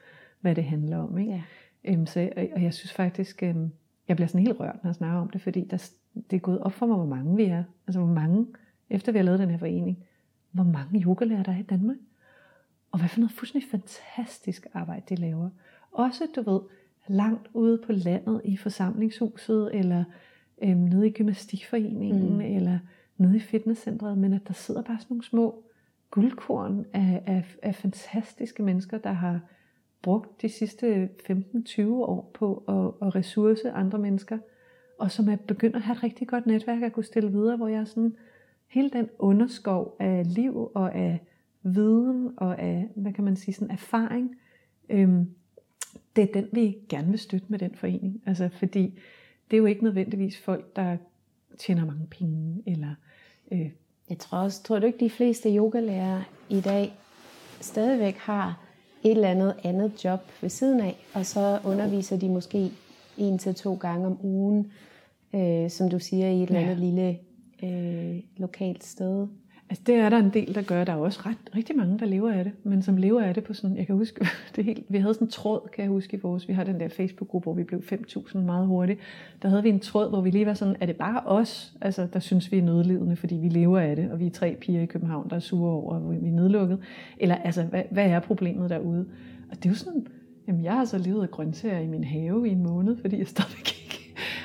[0.41, 1.17] hvad det handler om.
[1.17, 1.31] Ikke?
[1.31, 1.41] Ja.
[1.83, 3.71] Øhm, så, og, og jeg synes faktisk, øhm,
[4.07, 5.89] jeg bliver sådan helt rørt, når jeg snakker om det, fordi der,
[6.29, 7.63] det er gået op for mig, hvor mange vi er.
[7.87, 8.47] Altså hvor mange,
[8.89, 10.03] efter vi har lavet den her forening,
[10.51, 11.97] hvor mange yogalærer der er i Danmark.
[12.91, 15.49] Og hvad for noget fuldstændig fantastisk arbejde de laver.
[15.91, 16.59] Også, du ved,
[17.07, 20.03] langt ude på landet i forsamlingshuset, eller
[20.63, 22.41] øhm, nede i gymnastikforeningen, mm.
[22.41, 22.79] eller
[23.17, 25.63] nede i fitnesscentret, men at der sidder bare sådan nogle små
[26.11, 29.39] guldkorn af, af, af fantastiske mennesker, der har
[30.01, 34.37] brugt de sidste 15-20 år på at, at ressource andre mennesker,
[34.97, 37.67] og som er begyndt at have et rigtig godt netværk at kunne stille videre, hvor
[37.67, 38.15] jeg sådan,
[38.67, 41.19] hele den underskov af liv og af
[41.63, 44.35] viden og af, hvad kan man sige, sådan erfaring,
[44.89, 45.29] øhm,
[46.15, 48.21] det er den, vi gerne vil støtte med den forening.
[48.25, 48.99] Altså, fordi
[49.51, 50.97] det er jo ikke nødvendigvis folk, der
[51.57, 52.95] tjener mange penge, eller...
[53.51, 53.71] Øh,
[54.09, 56.93] jeg tror også, tror du ikke, de fleste yogalærere i dag
[57.61, 58.68] stadigvæk har
[59.03, 62.71] et eller andet andet job ved siden af, og så underviser de måske
[63.17, 64.71] en til to gange om ugen,
[65.35, 66.85] øh, som du siger, i et eller andet ja.
[66.85, 67.19] lille
[67.63, 69.27] øh, lokalt sted.
[69.69, 70.83] Altså det er der en del, der gør.
[70.83, 73.43] Der er også ret, rigtig mange, der lever af det, men som lever af det
[73.43, 76.17] på sådan, jeg kan huske, det helt, vi havde sådan en tråd, kan jeg huske
[76.17, 78.99] i vores, vi har den der Facebook-gruppe, hvor vi blev 5.000 meget hurtigt.
[79.41, 82.07] Der havde vi en tråd, hvor vi lige var sådan, er det bare os, altså,
[82.13, 84.81] der synes vi er nødlidende, fordi vi lever af det, og vi er tre piger
[84.81, 86.79] i København, der er sure over, at vi er nedlukket.
[87.17, 89.05] Eller altså, hvad, hvad er problemet derude?
[89.51, 90.07] Og det er jo sådan,
[90.47, 93.27] jamen jeg har så levet af grøntsager i min have i en måned, fordi jeg
[93.27, 93.78] stadigvæk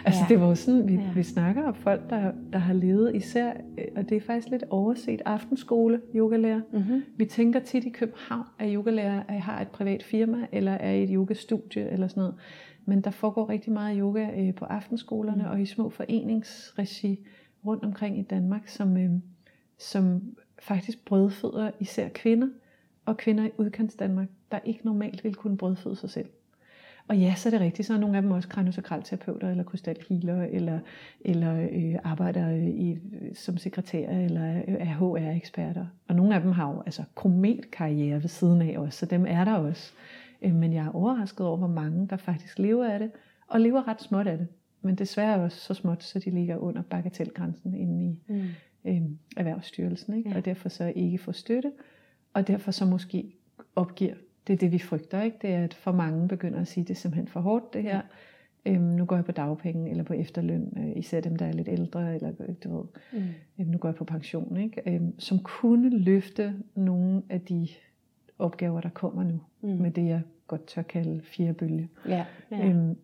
[0.05, 0.27] Altså ja.
[0.29, 1.13] det var jo sådan, vi, ja.
[1.15, 4.65] vi snakker om folk, der, der har levet især, øh, og det er faktisk lidt
[4.71, 6.61] overset, aftenskole, yogalærer.
[6.73, 7.03] Mm-hmm.
[7.17, 11.03] Vi tænker tit i København, at yogalærer at har et privat firma, eller er i
[11.03, 12.35] et yogastudie, eller sådan noget.
[12.85, 15.51] Men der foregår rigtig meget yoga øh, på aftenskolerne, mm.
[15.51, 17.27] og i små foreningsregi
[17.67, 19.11] rundt omkring i Danmark, som, øh,
[19.79, 20.23] som
[20.59, 22.49] faktisk brødføder især kvinder,
[23.07, 26.29] og kvinder i udkants Danmark, der ikke normalt vil kunne brødføde sig selv.
[27.09, 30.43] Og ja, så er det rigtigt, så er nogle af dem også kraniosakralterapeuter, eller krystalhealer,
[30.43, 30.79] eller,
[31.21, 32.99] eller øh, arbejder i,
[33.35, 35.87] som sekretær, eller er HR-eksperter.
[36.09, 39.45] Og nogle af dem har jo altså krometkarriere ved siden af os, så dem er
[39.45, 39.93] der også.
[40.43, 43.11] Øh, men jeg er overrasket over, hvor mange der faktisk lever af det,
[43.49, 44.49] og lever ret småt af det.
[44.83, 48.45] Men desværre også så småt, så de ligger under bagatelgrænsen inde i mm.
[48.85, 49.03] øh,
[49.37, 50.31] Erhvervsstyrelsen, ikke?
[50.31, 50.37] Ja.
[50.37, 51.73] og derfor så ikke får støtte,
[52.35, 53.37] og derfor så måske
[53.77, 54.15] opgiver
[54.47, 55.37] det er det, vi frygter, ikke?
[55.43, 58.01] Det er, at for mange begynder at sige, det er simpelthen for hårdt, det her.
[58.67, 61.69] Øhm, nu går jeg på dagpenge eller på efterløn, øh, især dem, der er lidt
[61.69, 62.33] ældre, eller
[62.65, 63.29] du ved, mm.
[63.59, 64.95] øhm, nu går jeg på pension, ikke?
[64.95, 67.69] Øhm, som kunne løfte nogle af de
[68.39, 69.69] opgaver, der kommer nu, mm.
[69.69, 71.89] med det, jeg godt tør kalde fjerde bølge.
[72.09, 72.69] Ja, ja.
[72.69, 72.97] Øhm,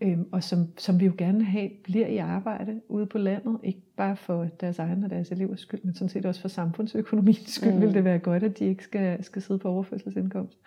[0.00, 3.80] øhm, og som, som vi jo gerne have bliver i arbejde ude på landet, ikke
[3.96, 7.72] bare for deres egen og deres elevers skyld, men sådan set også for samfundsøkonomiens skyld,
[7.72, 7.80] mm.
[7.80, 10.58] vil det være godt, at de ikke skal, skal sidde på overførselsindkomst.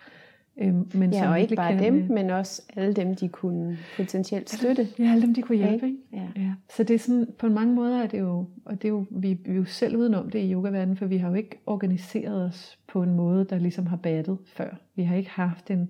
[0.60, 4.50] Øhm, men ja, og ikke bare kan, dem, men også alle dem, de kunne potentielt
[4.50, 4.88] støtte.
[4.98, 5.86] Ja, alle dem, de kunne hjælpe.
[5.86, 5.98] Ikke?
[6.12, 6.28] Ja.
[6.36, 6.52] Ja.
[6.70, 9.38] Så det er sådan, på mange måder er det jo, og det er jo, vi,
[9.44, 12.78] vi er jo selv udenom det i yogaverdenen, for vi har jo ikke organiseret os
[12.88, 14.76] på en måde, der ligesom har battet før.
[14.94, 15.88] Vi har ikke haft en,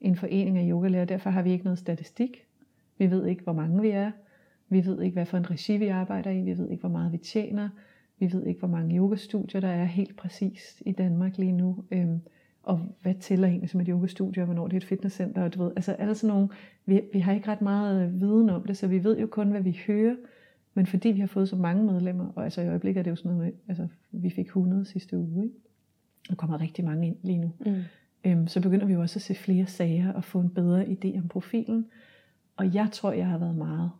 [0.00, 2.44] en forening af yogalærer, derfor har vi ikke noget statistik.
[3.00, 4.10] Vi ved ikke, hvor mange vi er.
[4.68, 6.42] Vi ved ikke, hvad for en regi vi arbejder i.
[6.42, 7.68] Vi ved ikke, hvor meget vi tjener.
[8.18, 11.84] Vi ved ikke, hvor mange yogastudier der er helt præcist i Danmark lige nu.
[11.90, 12.20] Øhm,
[12.62, 15.62] og hvad tæller egentlig som et yogastudie, og hvornår det er et fitnesscenter, og du
[15.62, 16.48] ved, altså alle sådan nogle,
[16.86, 19.60] vi, vi har ikke ret meget viden om det, så vi ved jo kun, hvad
[19.60, 20.16] vi hører,
[20.74, 23.16] men fordi vi har fået så mange medlemmer, og altså i øjeblikket er det jo
[23.16, 25.56] sådan noget med, altså vi fik 100 sidste uge, ikke?
[26.28, 27.74] der kommer rigtig mange ind lige nu, mm.
[28.24, 31.18] øhm, så begynder vi jo også at se flere sager og få en bedre idé
[31.18, 31.86] om profilen.
[32.60, 33.90] Og jeg tror, jeg har været meget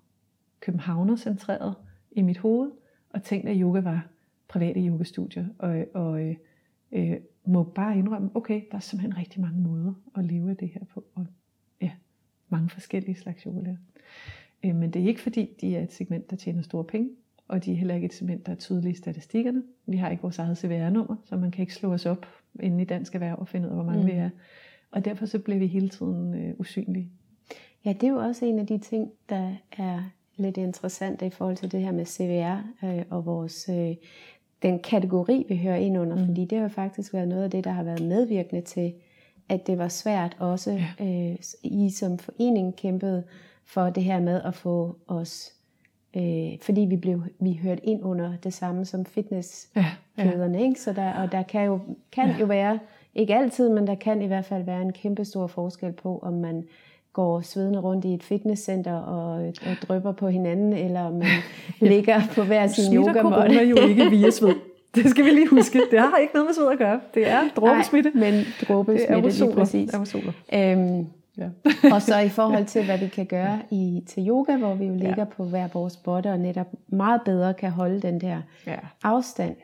[0.61, 1.75] københavner-centreret
[2.11, 2.71] i mit hoved,
[3.11, 4.07] og tænkt, at yoga var
[4.49, 6.37] private yogastudier, og, og
[6.93, 10.69] øh, må bare indrømme, okay, der er simpelthen rigtig mange måder at leve af det
[10.69, 11.27] her på, og
[11.83, 11.91] ja,
[12.49, 13.77] mange forskellige slags yogalærer.
[14.65, 17.11] Øh, men det er ikke fordi, de er et segment, der tjener store penge,
[17.49, 19.63] og de er heller ikke et segment, der er tydelige i statistikkerne.
[19.87, 22.27] Vi har ikke vores eget CVR-nummer, så man kan ikke slå os op
[22.61, 24.07] inde i Dansk Erhverv og finde ud af, hvor mange mm.
[24.07, 24.31] vi er.
[24.91, 27.11] Og derfor så bliver vi hele tiden øh, usynlige.
[27.85, 30.03] Ja, det er jo også en af de ting, der er
[30.37, 33.97] lidt interessant i forhold til det her med CVR øh, og vores øh,
[34.63, 36.27] den kategori, vi hører ind under, mm.
[36.27, 38.95] fordi det har jo faktisk været noget af det, der har været medvirkende til,
[39.49, 41.31] at det var svært også, ja.
[41.31, 43.25] øh, I som forening kæmpede
[43.65, 45.53] for det her med at få os,
[46.17, 50.65] øh, fordi vi blev vi hørt ind under det samme som fitnesskæderne, ja, ja.
[50.69, 50.81] ikke?
[50.81, 51.81] Så der, og der kan jo,
[52.13, 52.37] kan ja.
[52.41, 52.79] jo være,
[53.15, 56.33] ikke altid, men der kan i hvert fald være en kæmpe stor forskel på, om
[56.33, 56.65] man
[57.13, 61.23] går svedende rundt i et fitnesscenter og, og drypper på hinanden, eller man
[61.81, 61.89] ja.
[61.89, 63.47] ligger på hver sin yogamål.
[63.47, 64.55] Smitter jo ikke via sved.
[64.95, 65.81] Det skal vi lige huske.
[65.91, 67.01] Det har ikke noget med sved at gøre.
[67.15, 68.11] Det er dråbesmitte.
[68.15, 69.91] Nej, men dråbesmitte, er lige præcis.
[70.53, 71.07] Øhm,
[71.39, 71.49] ja.
[71.95, 74.95] og så i forhold til, hvad vi kan gøre i, til yoga, hvor vi jo
[74.95, 75.25] ligger ja.
[75.25, 78.77] på hver vores botte, og netop meget bedre kan holde den der ja.
[79.03, 79.57] afstand.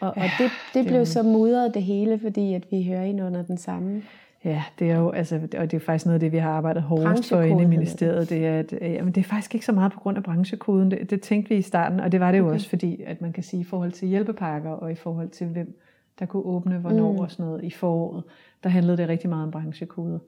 [0.00, 3.42] Og, og det, det blev så mudret det hele, fordi at vi hører ind under
[3.42, 4.02] den samme
[4.44, 6.82] Ja, det er jo, altså, og det er faktisk noget af det, vi har arbejdet
[6.82, 8.30] hårdest for inde i ministeriet.
[8.30, 10.90] Det er, at, jamen, det er faktisk ikke så meget på grund af branchekoden.
[10.90, 12.54] Det, det tænkte vi i starten, og det var det jo okay.
[12.54, 15.80] også, fordi at man kan sige, i forhold til hjælpepakker, og i forhold til hvem
[16.18, 17.18] der kunne åbne, hvornår mm.
[17.18, 18.22] og sådan noget i foråret,
[18.62, 20.18] der handlede det rigtig meget om branchekoder.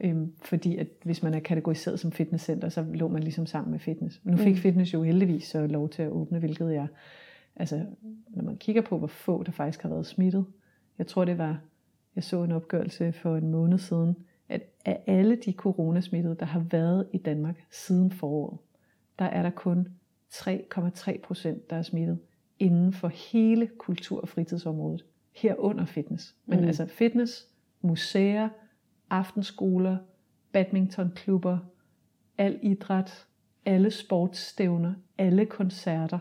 [0.00, 3.78] Øhm, fordi at hvis man er kategoriseret som fitnesscenter, så lå man ligesom sammen med
[3.78, 4.20] fitness.
[4.22, 4.60] Men nu fik mm.
[4.60, 6.86] fitness jo heldigvis så lov til at åbne, hvilket jeg,
[7.56, 7.80] altså
[8.28, 10.44] når man kigger på, hvor få der faktisk har været smittet,
[10.98, 11.58] jeg tror det var
[12.16, 14.16] jeg så en opgørelse for en måned siden,
[14.48, 18.58] at af alle de coronasmittede, der har været i Danmark siden foråret,
[19.18, 19.88] der er der kun
[20.32, 22.18] 3,3 procent, der er smittet
[22.58, 25.04] inden for hele kultur- og fritidsområdet.
[25.32, 26.36] Herunder fitness.
[26.46, 26.66] Men mm.
[26.66, 27.48] altså fitness,
[27.80, 28.48] museer,
[29.10, 29.96] aftenskoler,
[30.52, 31.58] badmintonklubber,
[32.38, 33.26] al idræt,
[33.64, 36.18] alle sportsstævner, alle koncerter,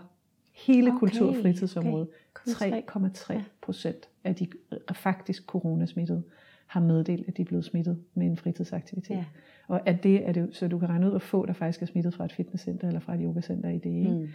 [0.65, 2.08] hele okay, kultur- og fritidsområdet.
[2.48, 2.82] Okay.
[2.82, 4.48] 3,3 procent af de
[4.93, 6.24] faktisk coronasmittede
[6.67, 9.15] har meddelt, at de er blevet smittet med en fritidsaktivitet.
[9.15, 9.26] Ja.
[9.67, 11.86] Og at det er det, så du kan regne ud, hvor få der faktisk er
[11.86, 13.89] smittet fra et fitnesscenter eller fra et yogacenter i det.
[13.89, 14.10] Ikke?
[14.10, 14.30] Mm.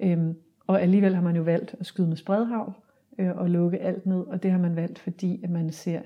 [0.00, 2.72] Øhm, og alligevel har man jo valgt at skyde med spredhavl
[3.18, 6.00] øh, og lukke alt ned, og det har man valgt, fordi at man ser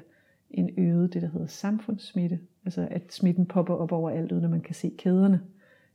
[0.50, 4.50] en øget, det der hedder samfundssmitte, altså at smitten popper op over alt, uden at
[4.50, 5.40] man kan se kæderne.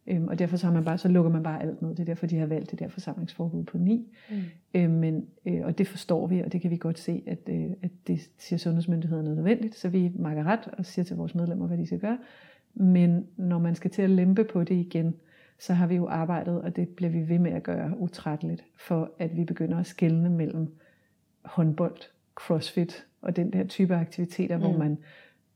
[0.08, 1.90] Øhm, og derfor så, har man bare, så lukker man bare alt ned.
[1.90, 4.08] Det er derfor, de har valgt det der forsamlingsforbud på 9.
[4.30, 4.36] Mm.
[4.74, 7.72] Øhm, men, øh, og det forstår vi, og det kan vi godt se, at, øh,
[7.82, 9.76] at det siger sundhedsmyndighederne er nødvendigt.
[9.76, 12.18] Så vi makker ret og siger til vores medlemmer, hvad de skal gøre.
[12.74, 15.16] Men når man skal til at lempe på det igen,
[15.60, 19.12] så har vi jo arbejdet, og det bliver vi ved med at gøre utrætteligt, for
[19.20, 20.76] at vi begynder at skelne mellem
[21.42, 21.98] håndbold,
[22.36, 24.64] crossfit og den der type aktiviteter, mm.
[24.64, 24.98] hvor man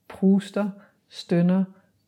[0.07, 0.69] pruster,
[1.09, 1.63] stønner,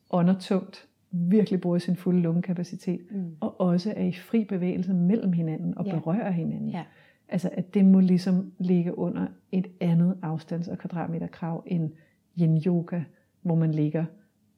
[0.10, 0.87] ånder tungt,
[1.30, 3.36] virkelig bruger sin fulde lungekapacitet, mm.
[3.40, 5.92] og også er i fri bevægelse mellem hinanden og ja.
[5.92, 6.70] berører hinanden.
[6.70, 6.84] Ja.
[7.30, 11.92] Altså at det må ligesom ligge under et andet afstands- og kvadratmeterkrav end
[12.40, 13.02] yin yoga,
[13.42, 14.06] hvor man ligger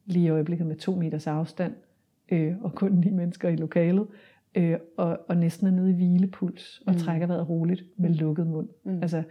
[0.05, 1.73] lige i øjeblikket med to meters afstand,
[2.31, 4.07] øh, og kun ni mennesker i lokalet,
[4.55, 6.99] øh, og, og næsten er nede i hvilepuls, og mm.
[6.99, 8.67] trækker vejret roligt med lukket mund.
[8.83, 9.01] Mm.
[9.01, 9.23] Altså,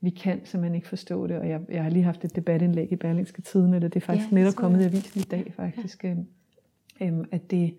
[0.00, 2.96] vi kan simpelthen ikke forstå det, og jeg, jeg har lige haft et debatindlæg i
[2.96, 6.04] Berlingske Tiden, og det er faktisk ja, netop kommet i avisen i dag, faktisk.
[6.04, 6.14] Ja.
[7.00, 7.74] Øhm, at det,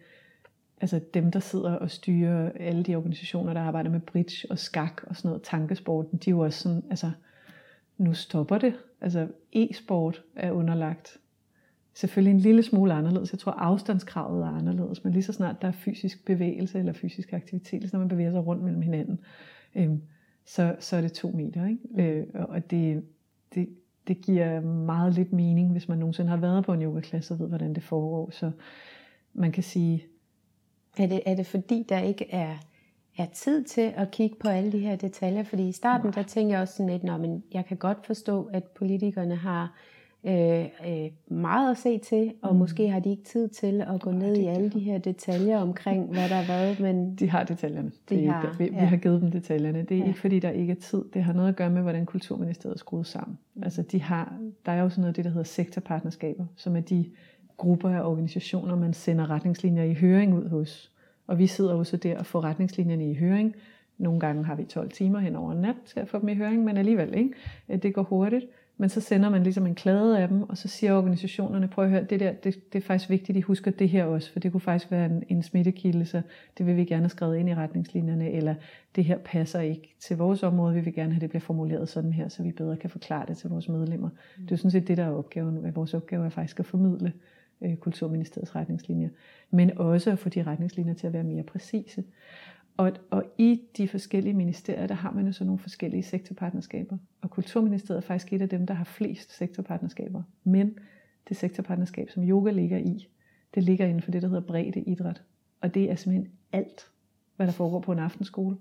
[0.82, 5.02] altså dem, der sidder og styrer alle de organisationer, der arbejder med bridge og skak
[5.08, 7.12] og sådan noget, tankesporten, de er jo også sådan, altså,
[7.98, 8.74] nu stopper det.
[9.02, 11.18] Altså, e-sport er underlagt
[11.94, 13.32] selvfølgelig en lille smule anderledes.
[13.32, 17.34] Jeg tror, afstandskravet er anderledes, men lige så snart der er fysisk bevægelse eller fysisk
[17.34, 19.20] aktivitet, så når man bevæger sig rundt mellem hinanden,
[19.76, 20.02] øhm,
[20.46, 21.68] så, så er det to meter.
[21.68, 21.82] Ikke?
[21.90, 22.00] Mm.
[22.00, 23.04] Øh, og det,
[23.56, 23.70] det,
[24.08, 27.48] det giver meget lidt mening, hvis man nogensinde har været på en yogaklasse og ved,
[27.48, 28.30] hvordan det foregår.
[28.32, 28.52] Så
[29.38, 30.06] man kan sige...
[30.98, 32.58] Er det, er det fordi, der ikke er,
[33.18, 35.44] er tid til at kigge på alle de her detaljer?
[35.44, 36.14] Fordi i starten, Nej.
[36.16, 39.74] der tænkte jeg også sådan lidt, men jeg kan godt forstå, at politikerne har
[40.24, 42.60] øh, øh, meget at se til, og mm.
[42.60, 46.12] måske har de ikke tid til at gå ned i alle de her detaljer omkring,
[46.12, 46.80] hvad der har været.
[46.80, 47.92] Men de har detaljerne.
[48.10, 48.80] De det er har, ikke, vi, ja.
[48.80, 49.82] vi har givet dem detaljerne.
[49.82, 50.08] Det er ja.
[50.08, 51.04] ikke fordi, der ikke er tid.
[51.14, 53.38] Det har noget at gøre med, hvordan Kulturministeriet er skruet sammen.
[53.56, 53.64] Mm.
[53.64, 57.06] Altså, de har, der er jo sådan noget det, der hedder sektorpartnerskaber, som er de
[57.58, 60.92] grupper af organisationer, man sender retningslinjer i høring ud hos.
[61.28, 63.56] Og vi sidder også der og får retningslinjerne i høring.
[63.98, 66.36] Nogle gange har vi 12 timer hen over en nat til at få dem i
[66.36, 67.34] høring, men alligevel ikke.
[67.82, 68.46] Det går hurtigt.
[68.80, 71.92] Men så sender man ligesom en klade af dem, og så siger organisationerne, prøv at
[71.92, 74.40] høre, det der, det, det er faktisk vigtigt, at I husker det her også, for
[74.40, 76.22] det kunne faktisk være en, en smittekilde, så
[76.58, 78.56] det vil vi gerne have skrevet ind i retningslinjerne, eller
[78.96, 82.14] det her passer ikke til vores område, vi vil gerne have, det bliver formuleret sådan
[82.14, 84.10] her, så vi bedre kan forklare det til vores medlemmer.
[84.10, 84.44] Mm.
[84.44, 85.76] Det er jo sådan set det, der er opgaven.
[85.76, 87.14] Vores opgave er faktisk at formidle
[87.62, 89.10] øh, Kulturministeriets retningslinjer,
[89.52, 92.04] men også at få de retningslinjer til at være mere præcise.
[92.78, 96.98] Og, og i de forskellige ministerier, der har man jo så nogle forskellige sektorpartnerskaber.
[97.22, 100.24] Og Kulturministeriet er faktisk et af dem, der har flest sektorpartnerskaber.
[100.44, 100.80] Men
[101.30, 103.08] det sektorpartnerskab, som yoga ligger i,
[103.56, 105.24] det ligger inden for det, der hedder bredde idræt.
[105.62, 106.92] Og det er simpelthen alt,
[107.36, 108.58] hvad der foregår på en aftenskole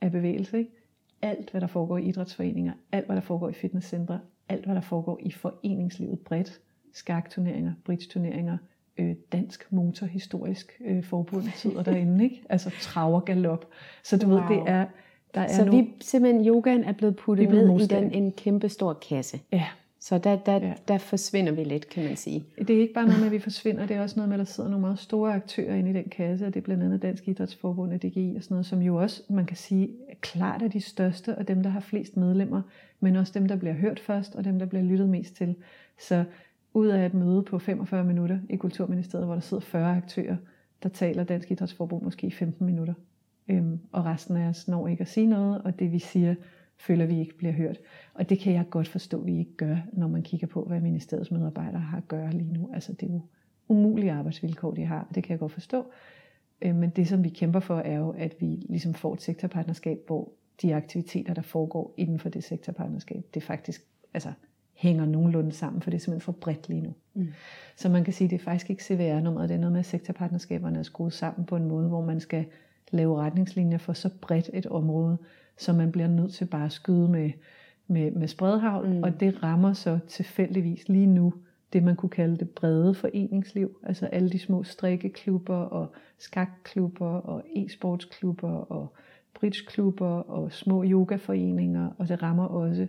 [0.00, 0.58] af bevægelse.
[0.58, 0.70] Ikke?
[1.22, 4.80] Alt, hvad der foregår i idrætsforeninger, alt, hvad der foregår i fitnesscentre, alt, hvad der
[4.80, 6.60] foregår i foreningslivet bredt,
[6.98, 8.58] skakturneringer, bridge-turneringer,
[8.98, 12.42] øh, Dansk Motorhistorisk øh, Forbund sidder derinde, ikke?
[12.48, 13.66] Altså traver galop.
[14.02, 14.40] Så du wow.
[14.40, 14.86] ved, det er...
[15.34, 18.68] Der er så nogle, vi simpelthen, yogaen er blevet puttet ned i den, en kæmpe
[18.68, 19.40] stor kasse.
[19.52, 19.66] Ja.
[20.00, 20.74] Så der, der, ja.
[20.88, 22.44] der forsvinder vi lidt, kan man sige.
[22.58, 24.46] Det er ikke bare noget med, at vi forsvinder, det er også noget med, at
[24.46, 27.02] der sidder nogle meget store aktører inde i den kasse, og det er blandt andet
[27.02, 29.88] Dansk Idrætsforbund og DGI og sådan noget, som jo også, man kan sige,
[30.20, 32.62] klart er de største, og dem, der har flest medlemmer,
[33.00, 35.54] men også dem, der bliver hørt først, og dem, der bliver lyttet mest til.
[35.98, 36.24] Så
[36.74, 40.36] ud af et møde på 45 minutter i Kulturministeriet, hvor der sidder 40 aktører,
[40.82, 42.94] der taler Dansk Idrætsforbund måske i 15 minutter.
[43.48, 46.34] Øhm, og resten af os når ikke at sige noget, og det vi siger,
[46.76, 47.78] føler vi ikke bliver hørt.
[48.14, 50.80] Og det kan jeg godt forstå, at vi ikke gør, når man kigger på, hvad
[50.80, 52.70] ministeriets medarbejdere har at gøre lige nu.
[52.74, 53.20] Altså det er jo
[53.68, 55.86] umulige arbejdsvilkår, de har, og det kan jeg godt forstå.
[56.62, 59.98] Øhm, men det, som vi kæmper for, er jo, at vi ligesom får et sektorpartnerskab,
[60.06, 64.32] hvor de aktiviteter, der foregår inden for det sektorpartnerskab, det faktisk altså,
[64.78, 66.94] hænger nogenlunde sammen, for det er simpelthen for bredt lige nu.
[67.14, 67.28] Mm.
[67.76, 69.86] Så man kan sige, at det er faktisk ikke CVR-nummeret, det er noget med, at
[69.86, 72.44] sektorpartnerskaberne er skruet sammen på en måde, hvor man skal
[72.90, 75.18] lave retningslinjer for så bredt et område,
[75.56, 77.30] så man bliver nødt til bare at skyde med,
[77.86, 79.02] med, med spredhavl, mm.
[79.02, 81.34] og det rammer så tilfældigvis lige nu
[81.72, 87.44] det, man kunne kalde det brede foreningsliv, altså alle de små strikkeklubber og skakklubber og
[87.56, 88.94] e-sportsklubber og
[89.34, 92.86] bridgeklubber og små yogaforeninger, og det rammer også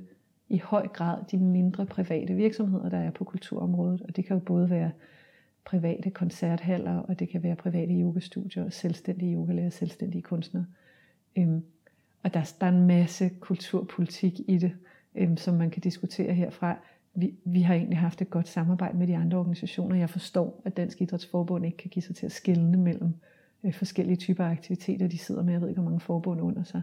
[0.49, 4.01] i høj grad de mindre private virksomheder, der er på kulturområdet.
[4.01, 4.91] Og det kan jo både være
[5.65, 10.65] private koncerthaller, og det kan være private yogastudier, selvstændige yogalærer, selvstændige kunstnere.
[11.37, 11.63] Øhm,
[12.23, 14.71] og der, der er en masse kulturpolitik i det,
[15.15, 16.77] øhm, som man kan diskutere herfra.
[17.13, 19.95] Vi, vi har egentlig haft et godt samarbejde med de andre organisationer.
[19.95, 23.13] Jeg forstår, at Dansk Idrætsforbund ikke kan give sig til at skille mellem
[23.63, 25.53] øh, forskellige typer af aktiviteter, de sidder med.
[25.53, 26.81] Jeg ved ikke, hvor mange forbund under sig.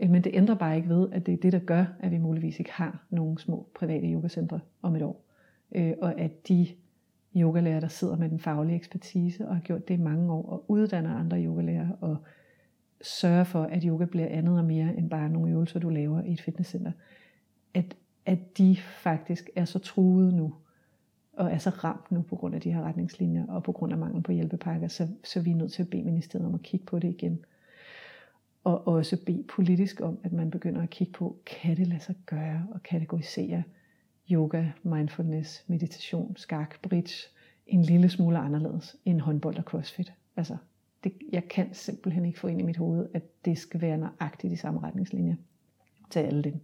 [0.00, 2.18] Øh, men det ændrer bare ikke ved, at det er det, der gør, at vi
[2.18, 5.24] muligvis ikke har nogle små private yogacentre om et år.
[5.72, 6.66] Øh, og at de
[7.36, 10.64] yogalærer, der sidder med den faglige ekspertise og har gjort det i mange år, og
[10.68, 12.16] uddanner andre yogalærer og
[13.00, 16.32] sørger for, at yoga bliver andet og mere end bare nogle øvelser, du laver i
[16.32, 16.92] et fitnesscenter,
[17.74, 20.54] at, at de faktisk er så truet nu,
[21.32, 23.98] og er så ramt nu på grund af de her retningslinjer, og på grund af
[23.98, 26.86] mangel på hjælpepakker, så, så vi er nødt til at bede ministeriet om at kigge
[26.86, 27.44] på det igen
[28.68, 32.14] og også bede politisk om, at man begynder at kigge på, kan det lade sig
[32.26, 33.62] gøre og kategorisere
[34.30, 37.14] yoga, mindfulness, meditation, skak, bridge
[37.66, 40.12] en lille smule anderledes end håndbold og crossfit.
[40.36, 40.56] Altså,
[41.04, 44.50] det, jeg kan simpelthen ikke få ind i mit hoved, at det skal være nøjagtigt
[44.50, 45.34] de samme retningslinjer
[46.10, 46.60] til alle dem.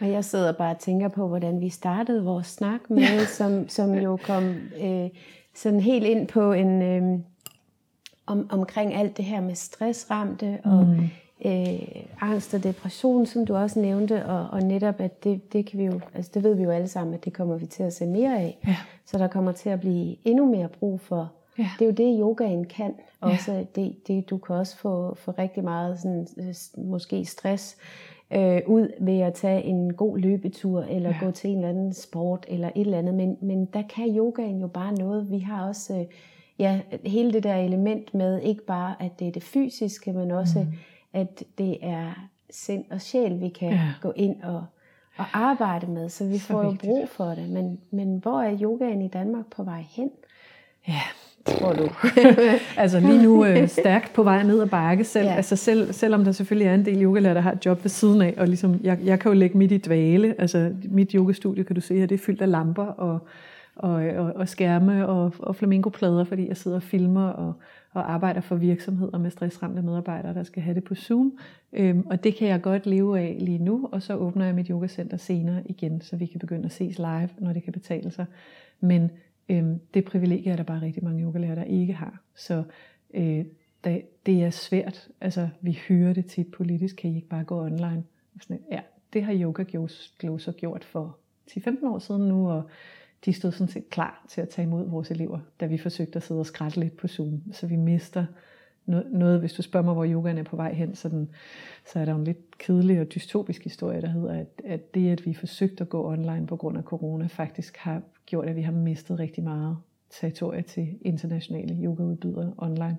[0.00, 3.24] Og jeg sidder bare og tænker på, hvordan vi startede vores snak med, ja.
[3.24, 4.44] som, som jo kom
[4.82, 5.10] øh,
[5.54, 7.20] sådan helt ind på en øh,
[8.26, 11.08] om, omkring alt det her med stressramte og mm
[11.44, 15.78] øh, angst og depression, som du også nævnte, og, og netop, at det, det kan
[15.78, 17.92] vi jo, altså det ved vi jo alle sammen, at det kommer vi til at
[17.92, 18.58] se mere af.
[18.66, 18.76] Ja.
[19.06, 21.70] Så der kommer til at blive endnu mere brug for, ja.
[21.78, 22.94] det er jo det, yogaen kan.
[23.20, 23.64] Også ja.
[23.74, 26.54] det, det, du kan også få, få rigtig meget sådan, øh,
[26.84, 27.76] måske stress
[28.30, 31.24] øh, ud ved at tage en god løbetur, eller ja.
[31.24, 33.14] gå til en eller anden sport, eller et eller andet.
[33.14, 35.30] Men, men der kan yogaen jo bare noget.
[35.30, 36.04] Vi har også øh,
[36.58, 40.58] ja, hele det der element med, ikke bare at det er det fysiske, men også
[40.58, 40.72] mm
[41.14, 43.92] at det er sind og sjæl, vi kan ja.
[44.02, 44.64] gå ind og,
[45.16, 46.82] og arbejde med, så vi så får vigtigt.
[46.82, 47.48] jo brug for det.
[47.48, 50.10] Men, men hvor er yogaen i Danmark på vej hen?
[50.88, 51.00] Ja,
[51.46, 51.88] tror du?
[52.82, 55.34] altså lige nu øh, stærkt på vej ned ad bakke, selv, Ja.
[55.34, 58.22] altså selv, selvom der selvfølgelig er en del yogalærer, der har et job ved siden
[58.22, 61.74] af, og ligesom, jeg, jeg kan jo lægge midt i dvale, altså mit yogastudie, kan
[61.74, 63.18] du se her, det er fyldt af lamper og,
[63.76, 67.54] og, og, og skærme og, og flamingoplader, fordi jeg sidder og filmer og,
[67.92, 71.38] og arbejder for virksomheder med stressramte medarbejdere, der skal have det på Zoom.
[71.72, 74.68] Øhm, og det kan jeg godt leve af lige nu, og så åbner jeg mit
[74.68, 78.26] yogacenter senere igen, så vi kan begynde at ses live, når det kan betale sig.
[78.80, 79.10] Men
[79.48, 82.22] øhm, det privilegie er der bare rigtig mange yogalærer, der ikke har.
[82.34, 82.62] Så
[83.14, 83.44] øh,
[83.84, 85.08] det, det er svært.
[85.20, 88.04] Altså, vi hører det tit politisk, kan I ikke bare gå online?
[88.40, 88.80] Sådan, ja,
[89.12, 89.64] det har Yoga
[90.18, 91.16] Glow gjort for
[91.50, 92.62] 10-15 år siden nu, og
[93.24, 96.22] de stod sådan set klar til at tage imod vores elever, da vi forsøgte at
[96.22, 97.42] sidde og skrætte lidt på Zoom.
[97.52, 98.26] Så vi mister
[98.86, 101.30] noget, noget hvis du spørger mig, hvor yogaen er på vej hen, så, den,
[101.86, 105.26] så er der en lidt kedelig og dystopisk historie, der hedder, at, at det, at
[105.26, 108.72] vi forsøgte at gå online på grund af corona, faktisk har gjort, at vi har
[108.72, 109.76] mistet rigtig meget
[110.10, 112.98] territorie til internationale yogaudbydere online,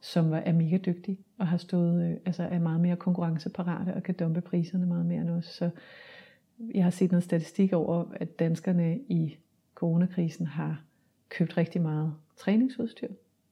[0.00, 4.14] som er mega dygtige og har stået, øh, altså er meget mere konkurrenceparate og kan
[4.14, 5.46] dumpe priserne meget mere end os.
[5.46, 5.70] Så
[6.74, 9.36] jeg har set noget statistik over, at danskerne i
[9.84, 10.82] coronakrisen har
[11.28, 13.08] købt rigtig meget træningsudstyr.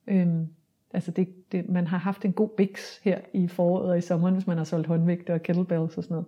[0.07, 0.49] Øhm,
[0.95, 4.35] altså det, det, man har haft en god biks her i foråret og i sommeren,
[4.35, 6.27] hvis man har solgt håndvægte og kettlebells og sådan noget.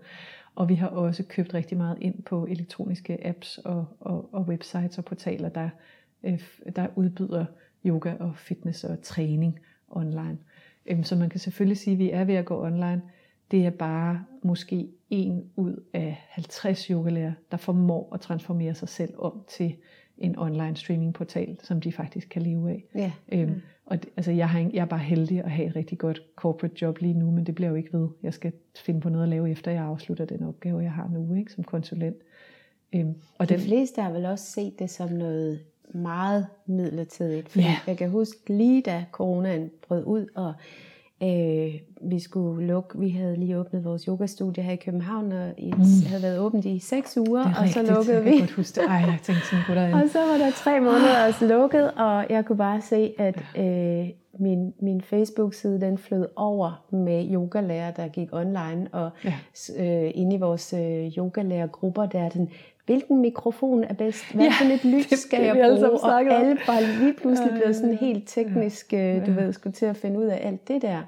[0.54, 4.98] Og vi har også købt rigtig meget ind på elektroniske apps og, og, og websites
[4.98, 5.68] og portaler, der,
[6.22, 6.42] øh,
[6.76, 7.44] der udbyder
[7.86, 10.38] yoga og fitness og træning online.
[10.86, 13.02] Øhm, så man kan selvfølgelig sige, at vi er ved at gå online.
[13.50, 19.14] Det er bare måske en ud af 50 yogalærer, der formår at transformere sig selv
[19.18, 19.76] om til
[20.18, 22.84] en online streamingportal, som de faktisk kan leve af.
[22.94, 23.12] Ja.
[23.32, 26.22] Øhm, og det, altså jeg, har, jeg er bare heldig at have et rigtig godt
[26.36, 28.08] corporate job lige nu, men det bliver jo ikke ved.
[28.22, 31.34] Jeg skal finde på noget at lave, efter jeg afslutter den opgave, jeg har nu
[31.34, 32.16] ikke, som konsulent.
[32.92, 35.60] Øhm, og De den, fleste har vel også set det som noget
[35.94, 37.48] meget midlertidigt.
[37.48, 37.76] Fordi Ja.
[37.86, 40.54] Jeg kan huske lige da coronaen brød ud, og
[41.24, 41.74] øh,
[42.10, 45.84] vi skulle lukke, vi havde lige åbnet vores yogastudie her i København, og i, mm.
[46.06, 48.38] havde været åbent i seks uger, er og så rigtigt, lukkede jeg vi.
[48.38, 48.88] godt huske det.
[48.88, 49.94] Ej, jeg tænkte sådan på dig.
[49.94, 54.08] Og så var der tre måneder også lukket, og jeg kunne bare se, at øh,
[54.38, 59.32] min, min Facebook-side, den flød over med yogalærer, der gik online, og Ja.
[59.78, 60.04] ja.
[60.04, 62.48] øh, inde i vores øh, yogalærergrupper, der er den,
[62.86, 66.00] hvilken mikrofon er bedst, hvad Ja, for et lys skal det jeg vi alle bruge,
[66.00, 67.96] og alle bare lige pludselig Ja, blev ja, sådan ja.
[68.00, 69.40] helt teknisk, øh, du Ja.
[69.44, 70.98] ved, skulle til at finde ud af alt det der.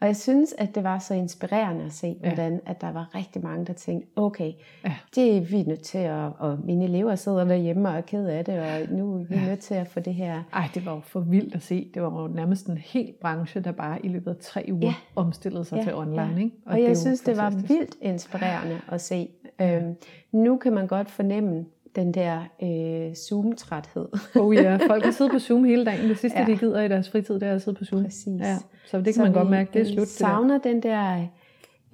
[0.00, 2.28] Og jeg synes, at det var så inspirerende at se, Ja.
[2.34, 4.52] hvordan at der var rigtig mange, der tænkte, okay,
[4.84, 4.92] Ja.
[5.14, 8.44] det er vi nødt til at, og mine elever sidder derhjemme og er ked af
[8.44, 9.44] det, og nu er vi Ja.
[9.46, 10.42] nødt til at få det her.
[10.52, 11.90] Ej, det var jo for vildt at se.
[11.94, 14.94] Det var jo nærmest en hel branche, der bare i løbet af tre uger Ja.
[15.16, 16.22] omstillede sig Ja, til online.
[16.22, 16.38] ja.
[16.38, 16.56] Ikke?
[16.66, 19.28] Og, og det jeg jo synes, det var vildt inspirerende at se.
[19.60, 19.94] Øhm,
[20.32, 21.64] nu kan man godt fornemme
[21.96, 24.08] den der øh, Zoom-træthed.
[24.36, 26.08] Oh ja, folk har siddet på Zoom hele dagen.
[26.08, 26.46] Det sidste, ja.
[26.46, 28.04] De gider i deres fritid, det er at sidde på Zoom.
[28.04, 28.40] Præcis.
[28.40, 30.06] Ja, så det kan man godt vi- mærke, det er vi slut.
[30.06, 30.26] Det der.
[30.26, 31.26] savner den der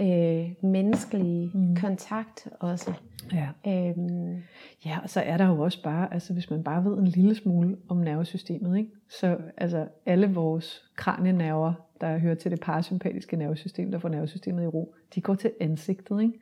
[0.01, 1.77] øh, menneskelige mm.
[1.77, 2.93] kontakt også.
[3.33, 3.49] Ja.
[3.67, 4.37] Øhm,
[4.87, 7.35] ja, og så er der jo også bare, altså hvis man bare ved en lille
[7.35, 8.91] smule om nervesystemet, ikke?
[9.09, 14.67] så altså alle vores kranienerver, der hører til det parasympatiske nervesystem, der får nervesystemet i
[14.67, 16.23] ro, de går til ansigtet.
[16.23, 16.35] Ikke?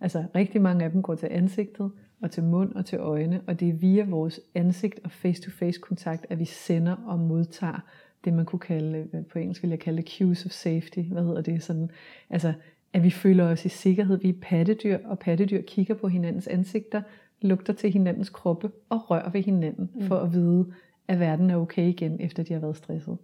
[0.00, 1.90] Altså rigtig mange af dem går til ansigtet,
[2.22, 6.26] og til mund og til øjne, og det er via vores ansigt og face-to-face kontakt,
[6.30, 7.80] at vi sender og modtager
[8.24, 11.40] det, man kunne kalde, på engelsk vil jeg kalde det cues of safety, hvad hedder
[11.42, 11.90] det, sådan,
[12.30, 12.52] altså
[12.92, 14.18] at vi føler os i sikkerhed.
[14.20, 17.02] Vi er pattedyr, og pattedyr kigger på hinandens ansigter,
[17.40, 20.02] lugter til hinandens kroppe og rører ved hinanden, mm.
[20.02, 20.72] for at vide,
[21.08, 23.18] at verden er okay igen, efter de har været stresset.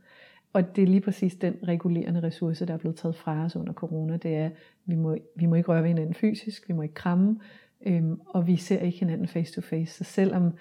[0.53, 3.73] Og det er lige præcis den regulerende ressource, der er blevet taget fra os under
[3.73, 4.17] corona.
[4.17, 4.51] Det er,
[4.87, 7.41] vi må, vi må ikke røre ved hinanden fysisk, vi må ikke kramme,
[7.87, 9.93] øhm, og vi ser ikke hinanden face to face.
[9.93, 10.53] Så selvom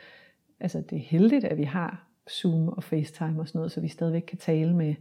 [0.60, 3.88] altså det er heldigt, at vi har Zoom og FaceTime og sådan noget, så vi
[3.88, 4.96] stadigvæk kan tale med,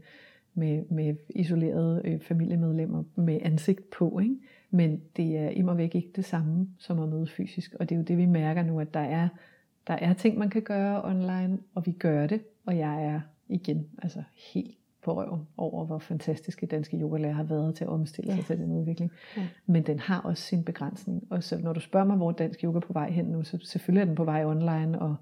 [0.55, 4.19] med, med isolerede øh, familiemedlemmer med ansigt på.
[4.19, 4.37] Ikke?
[4.71, 7.75] Men det er imod væk ikke det samme som at møde fysisk.
[7.75, 9.29] Og det er jo det, vi mærker nu, at der er,
[9.87, 12.41] der er ting, man kan gøre online, og vi gør det.
[12.67, 14.23] Og jeg er igen altså
[14.55, 14.76] helt
[15.07, 18.43] på røven over, hvor fantastiske danske yogalærer har været til at omstille sig Ja.
[18.47, 19.11] til den udvikling.
[19.37, 19.47] Ja.
[19.67, 21.27] Men den har også sin begrænsning.
[21.31, 23.59] Og så når du spørger mig, hvor dansk yoga er på vej hen nu, så
[23.63, 25.17] selvfølgelig er den på vej online, og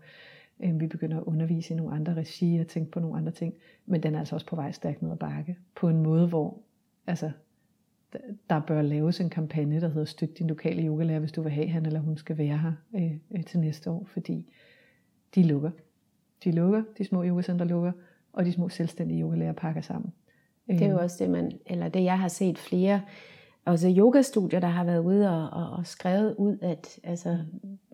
[0.64, 3.55] øh, vi begynder at undervise i nogle andre regi og tænke på nogle andre ting.
[3.87, 5.57] Men den er altså også på vej stærkt ned ad bakke.
[5.76, 6.59] På en måde, hvor
[7.07, 7.30] altså,
[8.51, 11.68] der- bør laves en kampagne, der hedder Støt din lokale yogalærer, hvis du vil have,
[11.68, 14.47] han eller hun skal være her øh, øh, til næste år, fordi
[15.35, 15.70] de lukker.
[16.45, 17.93] De lukker, de små yogacenter lukker,
[18.35, 20.12] og de små selvstændige yogalærer pakker sammen.
[20.66, 23.01] Det er jo Øhm, også det, man, eller det jeg har set flere,
[23.64, 27.39] også yogastudier, der har været ude og, og, og skrevet ud, at altså,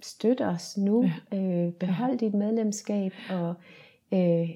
[0.02, 1.38] støt os nu, ja.
[1.38, 3.54] øh, behold dit medlemskab, og
[4.14, 4.48] Øh,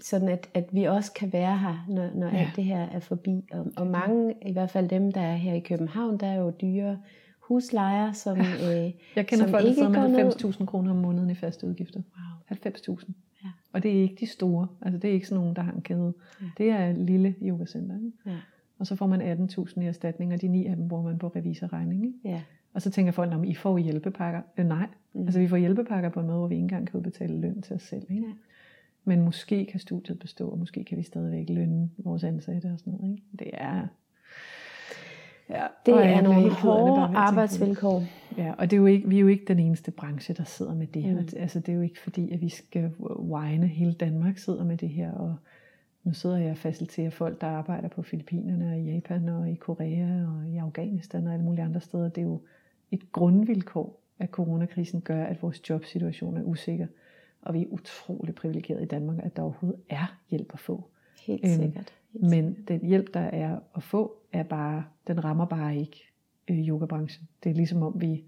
[0.00, 2.36] sådan at, at vi også kan være her, når, når ja.
[2.36, 3.44] alt det her er forbi.
[3.52, 6.50] Og, og mange, i hvert fald dem, der er her i København, der er jo
[6.50, 6.98] dyre
[7.40, 8.46] huslejer, som øh,
[9.16, 10.44] Jeg kender som folk, der ikke sidder går med ned.
[10.44, 12.00] 90.000 kroner om måneden i faste udgifter.
[12.50, 12.56] Wow.
[12.96, 13.10] 90.000.
[13.44, 13.48] Ja.
[13.72, 14.66] Og det er ikke de store.
[14.82, 16.14] Altså det er ikke sådan nogen, der har en kæde.
[16.40, 16.46] Ja.
[16.58, 17.96] Det er et lille yogacenter.
[17.96, 18.12] Ikke?
[18.26, 18.36] Ja.
[18.78, 21.28] Og så får man 18.000 i erstatning, og de ni af dem bruger man på
[21.28, 22.04] revisorregning.
[22.06, 22.18] Ikke?
[22.24, 22.42] Ja.
[22.74, 24.42] Og så tænker folk, at I får hjælpepakker.
[24.56, 25.20] Øh, nej, Mm.
[25.20, 25.26] mm.
[25.26, 27.76] altså vi får hjælpepakker på en måde, hvor vi ikke engang kan udbetale løn til
[27.76, 28.06] os selv.
[28.10, 28.26] Ikke?
[28.26, 28.32] Ja.
[29.04, 32.92] Men måske kan studiet bestå, og måske kan vi stadigvæk lønne vores ansatte og sådan
[32.92, 33.10] noget.
[33.12, 33.22] Ikke?
[33.38, 33.86] Det er...
[35.50, 38.02] Ja, Det og er nogle hårde arbejdsvilkår.
[38.38, 40.74] Ja, og det er jo ikke, vi er jo ikke den eneste branche, der sidder
[40.74, 41.12] med det her.
[41.12, 41.28] Mm.
[41.36, 43.66] Altså, det er jo ikke fordi, at vi skal whine.
[43.66, 45.36] Hele Danmark sidder med det her, og
[46.04, 49.54] nu sidder jeg og faciliterer folk, der arbejder på Filippinerne, og i Japan, og i
[49.54, 52.08] Korea, og i Afghanistan, og alle mulige andre steder.
[52.08, 52.40] Det er jo
[52.90, 56.86] et grundvilkår, at coronakrisen gør, at vores jobsituation er usikker.
[57.42, 60.84] Og vi er utrolig privilegerede i Danmark, at der overhovedet er hjælp at få.
[61.22, 61.92] Helt Øhm, sikkert.
[62.12, 64.84] Helt Men den hjælp, der er at få, er bare,
[65.14, 66.04] den rammer bare ikke
[66.48, 67.28] øh, yogabranchen.
[67.44, 68.24] Det er ligesom om vi,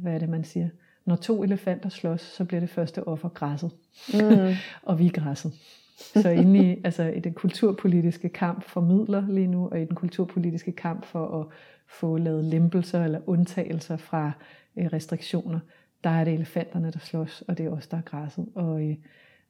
[0.00, 0.68] hvad er det man siger,
[1.04, 3.70] når to elefanter slås, så bliver det første offer græsset,
[4.14, 4.54] Mm.
[4.88, 5.52] og vi er græsset.
[5.98, 9.94] Så inde i, altså, i den kulturpolitiske kamp for midler lige nu, og i den
[9.94, 11.46] kulturpolitiske kamp for at
[11.86, 14.32] få lavet lempelser eller undtagelser fra
[14.76, 15.58] øh, restriktioner,
[16.04, 18.46] der er det elefanterne, der slås, og det er os, der er græsset.
[18.54, 18.96] Og, øh,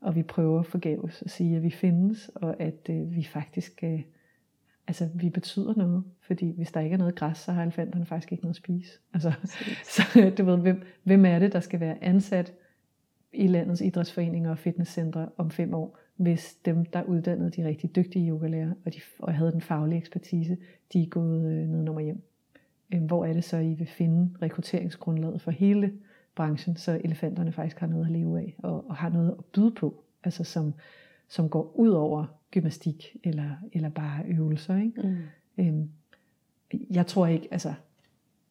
[0.01, 4.01] og vi prøver forgæves at sige, at vi findes, og at øh, vi faktisk øh,
[4.89, 6.05] altså, vi betyder noget.
[6.21, 8.99] Fordi hvis der ikke er noget græs, så har elefanterne faktisk ikke noget at spise.
[9.15, 9.33] Altså,
[9.95, 12.53] så du ved, hvem, hvem er det, der skal være ansat
[13.33, 18.31] i landets idrætsforeninger og fitnesscentre om fem år, hvis dem, der uddannede de rigtig dygtige
[18.31, 20.57] yogalærer, og, de, og havde den faglige ekspertise,
[20.93, 22.23] de er gået øh, nedenom og hjem.
[22.95, 25.93] Øh, hvor er det så, I vil finde rekrutteringsgrundlaget for hele
[26.35, 29.71] branchen, så elefanterne faktisk har noget at leve af, og, og har noget at byde
[29.71, 30.75] på, altså som,
[31.29, 34.77] som går ud over gymnastik eller, eller bare øvelser.
[34.77, 35.03] Ikke?
[35.03, 35.65] Mm.
[35.65, 35.89] Øhm,
[36.91, 37.75] jeg tror ikke, altså,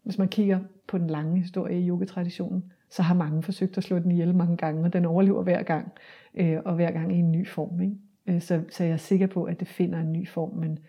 [0.04, 4.00] hvis man kigger på den lange historie i yogatraditionen, så har mange forsøgt at slå
[4.00, 5.92] den ihjel mange gange, og den overlever hver gang,
[6.36, 7.82] øh, og hver gang i en ny form.
[7.82, 7.96] Ikke?
[8.28, 10.80] Øh, så, så jeg er sikker på, at det finder en ny form, men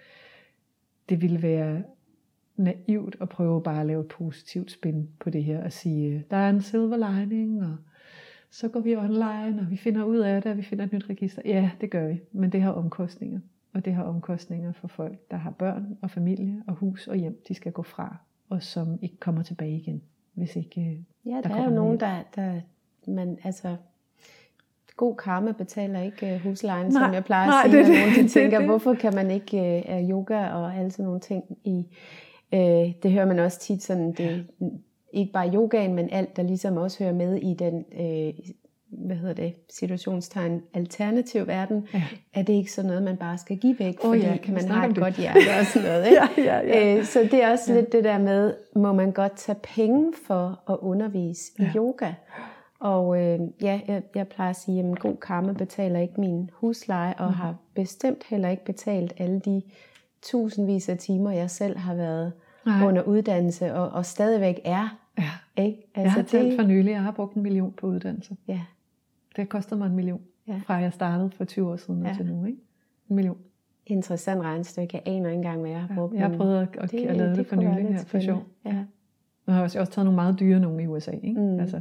[1.08, 1.82] det ville være
[2.56, 6.20] naivt at prøve bare at lave et positivt spin på det her, og sige, øh,
[6.30, 7.76] der er en silver lining, og
[8.50, 11.10] så går vi online, og vi finder ud af det, og vi finder et nyt
[11.10, 11.42] register.
[11.44, 13.40] Ja, det gør vi, men det har omkostninger.
[13.74, 17.38] Og det har omkostninger for folk, der har børn og familie og hus og hjem,
[17.48, 18.16] de skal gå fra,
[18.50, 20.02] og som ikke kommer tilbage igen,
[20.34, 20.80] hvis ikke...
[20.80, 20.96] øh,
[21.32, 22.60] Ja, der, Der er jo nogen, der, der
[23.06, 23.76] man, altså,
[24.96, 27.94] god karma betaler ikke øh, huslejen, Nej, som jeg plejer nej, at sige, det når
[27.94, 28.68] det, nogen de det er tænker, det.
[28.68, 31.86] hvorfor kan man ikke øh, yoga og alle sådan nogle ting i,
[32.54, 34.46] øh, det hører man også tit sådan, det
[35.12, 38.34] ikke bare yogaen, men alt, der ligesom også hører med i den, øh,
[39.06, 42.02] hvad hedder det, situationstegn, alternativ verden, Ja.
[42.34, 44.64] er det ikke sådan noget, man bare skal give væk, Åh fordi ja, kan man
[44.68, 45.02] har et det?
[45.02, 46.06] godt hjerte og sådan noget.
[46.06, 46.20] Ikke?
[46.50, 47.80] ja, ja, Øh, så det er også Ja.
[47.80, 51.70] lidt det der med, må man godt tage penge for at undervise i Ja.
[51.76, 52.12] yoga?
[52.80, 57.14] Og øh, ja, jeg, jeg plejer at sige, at god karma betaler ikke min husleje,
[57.18, 57.34] og Mhm.
[57.34, 59.62] har bestemt heller ikke betalt alle de
[60.22, 62.32] tusindvis af timer, jeg selv har været
[62.68, 62.88] Nej.
[62.88, 64.98] under uddannelse, og, og stadigvæk er.
[65.18, 65.30] ja.
[65.62, 65.78] Ikke?
[65.96, 68.36] Jeg har talt for nylig, jeg har brugt en million på uddannelse.
[68.48, 68.60] ja,
[69.28, 70.60] Det har kostet mig en million, Ja.
[70.66, 72.08] fra jeg startede for 20 år siden Ja.
[72.08, 72.14] ja.
[72.14, 72.44] til nu.
[72.44, 72.58] Ikke?
[73.10, 73.36] En million.
[73.86, 74.88] interessant regnestykke.
[74.96, 76.14] Jeg aner ikke engang, hvad jeg har brugt.
[76.14, 78.42] Jeg har prøvet at, at, at lave det, for kunne være nylig her for sjov.
[78.64, 78.72] Ja.
[78.72, 81.10] Nu har jeg også, også taget nogle meget dyre nogle i USA.
[81.10, 81.40] Ikke?
[81.40, 81.60] Mm.
[81.60, 81.80] Altså,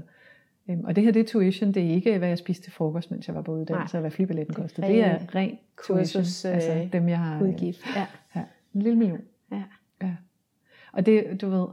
[0.70, 1.72] øhm, og det her, det er tuition.
[1.72, 4.12] Det er ikke, hvad jeg spiste til frokost, mens jeg var på uddannelse, og hvad
[4.12, 4.88] flybilletten Det kostede.
[4.88, 6.54] Det er ren kursus, tuition.
[6.54, 7.42] altså øh, dem, jeg har...
[7.42, 7.82] Udgift.
[7.96, 8.06] Ja.
[8.36, 9.20] Ja, en lille million.
[9.52, 9.64] Ja.
[10.92, 11.68] Og det, du ved,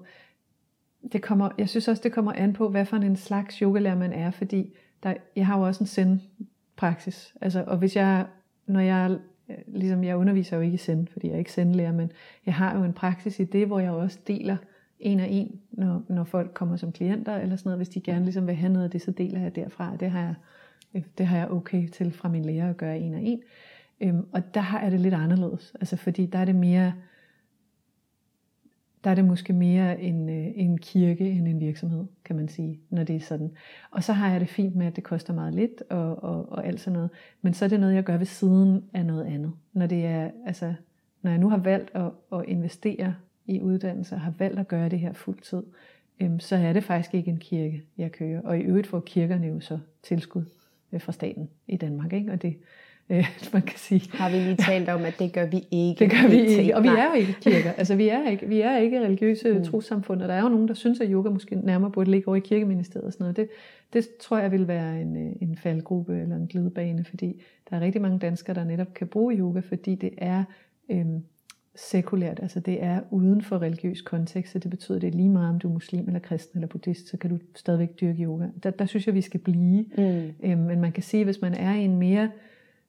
[1.12, 4.12] det kommer, jeg synes også, det kommer an på, hvad for en slags yogalærer man
[4.12, 7.35] er, fordi der, jeg har jo også en zen-praksis.
[7.41, 8.27] Altså, og hvis jeg,
[8.67, 9.19] når jeg,
[9.67, 12.12] ligesom jeg underviser jo ikke i zen, fordi jeg er ikke zen-lærer, men
[12.47, 14.57] jeg har jo en praksis i det, hvor jeg også deler
[15.01, 17.79] en og en, når, når folk kommer som klienter eller sådan noget.
[17.79, 19.97] Hvis de gerne ligesom vil have noget af det, så deler jeg derfra.
[20.01, 20.21] Det har
[20.93, 23.43] jeg, det har jeg okay til fra min lærer at gøre en og en.
[24.01, 26.93] Øhm, og der har jeg det lidt anderledes, altså fordi der er det mere,
[29.05, 32.81] der er det måske mere en, øh, en kirke end en virksomhed, kan man sige,
[32.91, 33.51] når det er sådan.
[33.91, 36.67] Og så har jeg det fint med, at det koster meget lidt og, og, og
[36.67, 37.11] alt sådan noget.
[37.43, 39.53] Men så er det noget, jeg gør ved siden af noget andet.
[39.73, 40.75] Når, det er, altså,
[41.23, 43.15] når jeg nu har valgt at, at investere
[43.47, 45.63] i uddannelse, og har valgt at gøre det her fuldtid,
[46.21, 48.41] øhm, så er det faktisk ikke en kirke, jeg kører.
[48.41, 50.45] Og i øvrigt får kirkerne jo så tilskud
[50.93, 52.13] øh, fra staten i Danmark.
[52.13, 52.33] Ikke?
[52.33, 52.57] Og det,
[53.11, 54.11] Øh, man kan sige.
[54.13, 56.05] Har vi lige talt om, at det gør vi ikke.
[56.05, 57.73] Det gør vi ikke, og vi er jo ikke kirker.
[57.73, 59.65] Altså vi er ikke, vi er ikke religiøse mm.
[59.65, 62.37] trosamfund, og der er jo nogen, der synes, at yoga måske nærmere burde ligge over
[62.37, 63.37] i kirkeministeriet og sådan noget.
[63.37, 63.49] Det,
[63.93, 67.81] det tror jeg vil være en, øh, en faldgruppe eller en glidebane, fordi der er
[67.81, 70.45] rigtig mange danskere, der netop kan bruge yoga, fordi det er
[70.91, 71.23] øhm,
[71.75, 75.29] sekulært, altså det er uden for religiøs kontekst, så det betyder, at det er lige
[75.29, 78.47] meget, om du er muslim eller kristen eller buddhist, så kan du stadigvæk dyrke yoga.
[78.63, 79.85] Der, der synes jeg, vi skal blive.
[79.99, 80.49] Mm.
[80.49, 82.31] Øhm, men man kan sige, hvis man er i en mere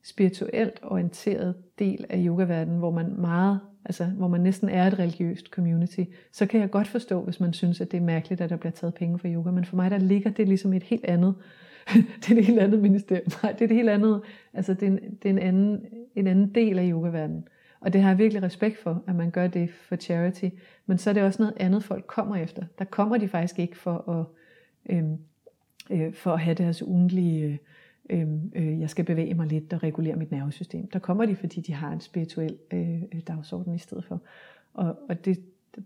[0.05, 5.47] spirituelt orienteret del af yogaverdenen, hvor man meget, altså hvor man næsten er et religiøst
[5.47, 8.55] community, så kan jeg godt forstå, hvis man synes, at det er mærkeligt, at der
[8.55, 9.51] bliver taget penge for yoga.
[9.51, 11.35] Men for mig, der ligger det ligesom et helt andet,
[12.21, 13.31] det er et helt andet ministerium.
[13.43, 14.21] Nej, det er et helt andet,
[14.53, 15.85] altså det er en, det er en, anden,
[16.15, 17.47] en anden del af yogaverdenen.
[17.79, 20.45] Og det har jeg virkelig respekt for, at man gør det for charity.
[20.85, 22.63] Men så er det også noget andet, folk kommer efter.
[22.79, 24.25] Der kommer de faktisk ikke for at,
[24.95, 25.03] øh,
[25.89, 27.57] øh, for at have deres ugentlige, øh,
[28.09, 30.87] øh, øh, jeg skal bevæge mig lidt og regulere mit nervesystem.
[30.87, 34.21] Der kommer de, fordi de har en spirituel øh, dagsorden i stedet for.
[34.73, 35.39] Og, og det,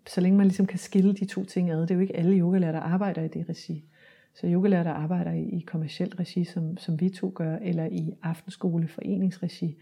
[0.08, 2.38] så længe man ligesom kan skille de to ting ad, det er jo ikke alle
[2.38, 3.86] yogalærer, der arbejder i det regi.
[4.34, 8.14] Så yogalærer, der arbejder i, i kommersielt regi, som, som vi to gør, eller i
[8.24, 9.78] aftenskole, foreningsregi,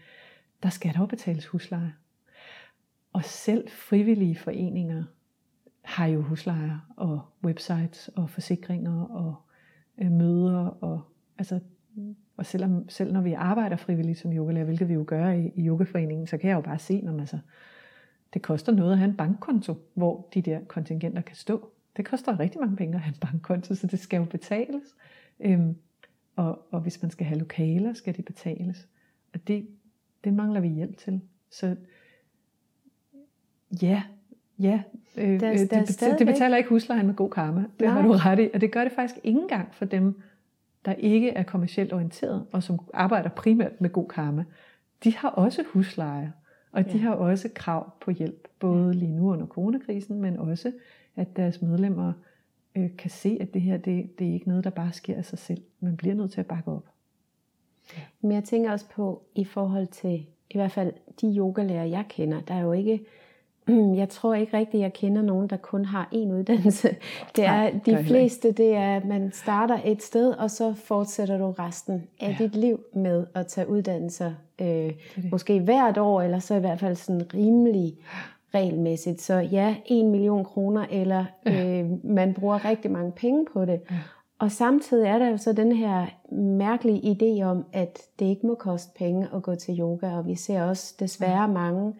[0.62, 1.92] der skal der jo betales husleje.
[3.12, 5.04] Og selv frivillige foreninger
[5.82, 9.34] har jo huslejer og websites og forsikringer og
[9.98, 10.66] øh, møder.
[10.66, 11.00] Og,
[11.38, 11.60] altså,
[12.36, 15.66] og selvom, selv når vi arbejder frivilligt som yogalærer, hvilket vi jo gør i, i
[15.66, 17.38] yogaforeningen, så kan jeg jo bare se, når altså,
[18.34, 21.70] det koster noget at have en bankkonto, hvor de der kontingenter kan stå.
[21.96, 24.82] Det koster rigtig mange penge at have en bankkonto, så det skal jo betales.
[25.40, 25.76] Øhm,
[26.36, 28.88] og, og hvis man skal have lokaler, skal det betales.
[29.34, 29.66] Og det,
[30.24, 31.20] det mangler vi hjælp til.
[31.50, 31.76] Så
[33.82, 34.02] Ja,
[34.58, 34.82] ja.
[35.16, 37.60] Øh, der, øh, der det, det betaler ikke huslejen med god karma.
[37.60, 37.90] Det Nej.
[37.90, 38.50] har du ret i.
[38.54, 40.20] Og det gør det faktisk ikke engang for dem,
[40.88, 44.44] der ikke er kommercielt orienteret, og som arbejder primært med god karma.
[45.04, 46.32] De har også husleje,
[46.72, 46.98] og de ja.
[46.98, 50.72] har også krav på hjælp, både lige nu under coronakrisen, men også
[51.16, 52.12] at deres medlemmer
[52.76, 55.24] øh, kan se, at det her, det, det er ikke noget, der bare sker af
[55.24, 55.62] sig selv.
[55.80, 56.84] Man bliver nødt til at bakke op.
[58.20, 62.40] Men jeg tænker også på, i forhold til i hvert fald de yogalærer, jeg kender,
[62.40, 63.04] der er jo ikke
[63.96, 66.88] Jeg tror ikke rigtigt, at jeg kender nogen, der kun har én uddannelse.
[67.36, 71.38] Det er Nej, de fleste, det er, at man starter et sted, og så fortsætter
[71.38, 72.44] du resten af ja.
[72.44, 74.32] dit liv med at tage uddannelser.
[74.60, 75.30] Øh, det det.
[75.30, 77.96] Måske hvert år, eller så i hvert fald sådan rimelig
[78.54, 79.20] regelmæssigt.
[79.20, 83.80] Så ja, en million kroner, eller øh, man bruger rigtig mange penge på det.
[83.90, 83.96] Ja.
[84.38, 88.54] Og samtidig er der jo så den her mærkelige idé om, at det ikke må
[88.54, 91.94] koste penge at gå til yoga, og vi ser også desværre mange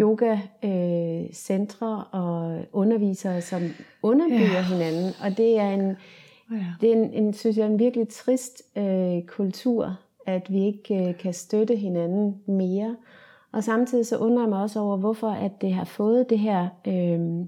[0.00, 3.62] yoga-centre øh, og undervisere, som
[4.02, 4.62] underbygger ja.
[4.62, 5.12] hinanden.
[5.22, 5.96] Og det er en,
[6.50, 6.66] ja.
[6.80, 11.18] det er en, en, synes jeg, en virkelig trist øh, kultur, at vi ikke øh,
[11.18, 12.96] kan støtte hinanden mere.
[13.52, 16.68] Og samtidig så undrer jeg mig også over, hvorfor at det har fået det her,
[16.86, 17.46] øh,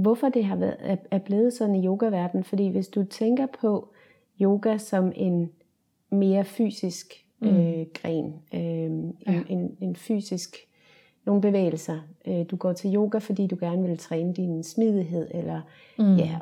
[0.00, 2.44] hvorfor det har været, er blevet sådan i yogaverdenen.
[2.44, 3.88] Fordi hvis du tænker på
[4.40, 5.50] yoga som en
[6.10, 7.48] mere fysisk mm.
[7.48, 7.86] øh, mm.
[7.94, 9.42] gren, øh, en, ja.
[9.48, 10.56] en, en fysisk
[11.26, 11.98] nogle bevægelser.
[12.26, 15.60] Øh, du går til yoga, fordi du gerne vil træne din smidighed, eller
[15.98, 16.16] mm.
[16.16, 16.38] ja,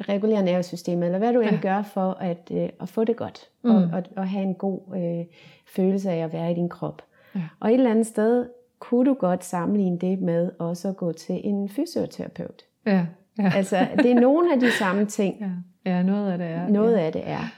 [0.00, 1.60] regulere nervesystemet, eller hvad du end ja.
[1.62, 3.70] gør for at, øh, at få det godt, mm.
[3.70, 5.24] og, og, og have en god øh,
[5.66, 7.02] følelse af at være i din krop.
[7.34, 7.40] Ja.
[7.60, 8.46] Og et eller andet sted
[8.78, 12.62] kunne du godt sammenligne det med også at gå til en fysioterapeut.
[12.86, 13.06] Ja.
[13.38, 13.52] Ja.
[13.56, 15.36] altså, det er nogle af de samme ting.
[15.40, 16.68] Ja, ja noget af det er.
[16.68, 17.00] Noget ja.
[17.00, 17.52] af det er.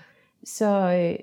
[0.45, 1.17] Så øh,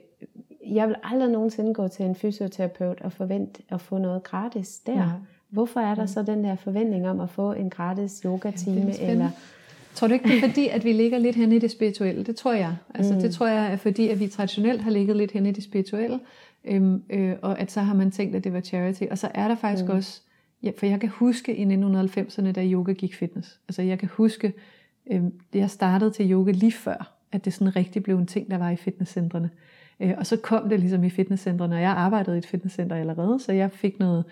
[0.75, 4.93] jeg vil aldrig nogensinde gå til en fysioterapeut og forvente at få noget gratis der.
[4.93, 5.09] Ja.
[5.49, 6.07] Hvorfor er der mm.
[6.07, 8.93] så den der forventning om at få en gratis yoga-time?
[8.99, 9.29] Ja, eller
[9.95, 12.23] Tror du ikke, det er fordi, at vi ligger lidt hen i det spirituelle?
[12.23, 12.75] Det tror jeg.
[12.95, 13.19] Altså, mm.
[13.19, 16.19] Det tror jeg er fordi, at vi traditionelt har ligget lidt hen i det spirituelle,
[16.65, 19.03] øhm, øh, og at så har man tænkt, at det var charity.
[19.11, 19.91] Og så er der faktisk mm.
[19.91, 20.21] også,
[20.63, 23.59] ja, for jeg kan huske i 1990'erne, da yoga gik fitness.
[23.67, 24.53] Altså jeg kan huske,
[25.11, 25.23] øh,
[25.53, 28.69] jeg startede til yoga lige før, at det sådan rigtig blev en ting, der var
[28.69, 29.49] i fitnesscentrene.
[29.99, 33.39] Øh, og så kom det ligesom i fitnesscentrene, og jeg arbejdede i et fitnesscenter allerede,
[33.39, 34.25] så jeg fik noget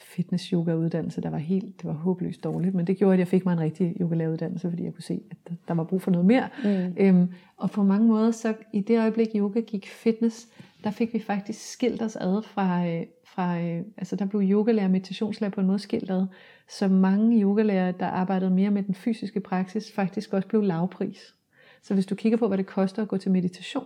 [0.00, 3.28] fitness yoga uddannelse, der var helt, det var håbløst dårligt, men det gjorde, at jeg
[3.28, 6.10] fik mig en rigtig yoga uddannelse, fordi jeg kunne se, at der var brug for
[6.10, 6.48] noget mere.
[6.64, 6.94] Mm.
[6.96, 10.48] Øhm, og på mange måder, så i det øjeblik yoga gik fitness,
[10.84, 14.86] der fik vi faktisk skilt os ad fra, øh, fra øh, altså der blev yogalærer
[14.86, 16.26] og meditationslærer på en måde skilt ad,
[16.68, 21.34] så mange yogalærer, der arbejdede mere med den fysiske praksis, faktisk også blev lavpris.
[21.82, 23.84] Så hvis du kigger på, hvad det koster at gå til meditation,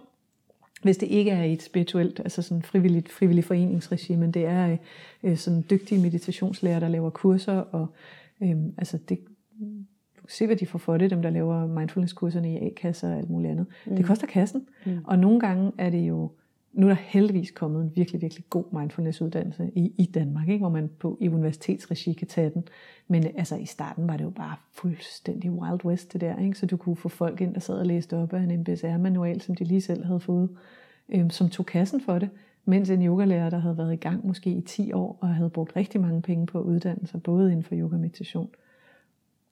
[0.85, 4.77] hvis det ikke er et spirituelt, altså sådan frivilligt, frivillig foreningsregime, men det er
[5.23, 7.87] øh, sådan dygtige meditationslærer, der laver kurser, og
[8.43, 9.19] øh, altså det,
[10.29, 13.51] se, hvad de får for det, dem der laver mindfulness-kurserne i A-kasser og alt muligt
[13.51, 13.67] andet.
[13.87, 13.97] Mm.
[13.97, 14.99] Det koster kassen, mm.
[15.05, 16.31] og nogle gange er det jo
[16.75, 20.63] nu er der heldigvis kommet en virkelig, virkelig god mindfulness-uddannelse i, i Danmark, ikke?
[20.63, 22.69] hvor man på, i universitetsregi kan tage den.
[23.09, 26.59] Men øh, altså i starten var det jo bare fuldstændig wild west det der, ikke?
[26.59, 29.55] så du kunne få folk ind, der sad og læste op af en MBSR-manual, som
[29.55, 30.49] de lige selv havde fået,
[31.09, 32.31] øhm, som tog kassen for det,
[32.65, 35.77] mens en yogalærer, der havde været i gang måske i 10 år, og havde brugt
[35.77, 38.49] rigtig mange penge på at uddanne sig, både inden for yoga meditation,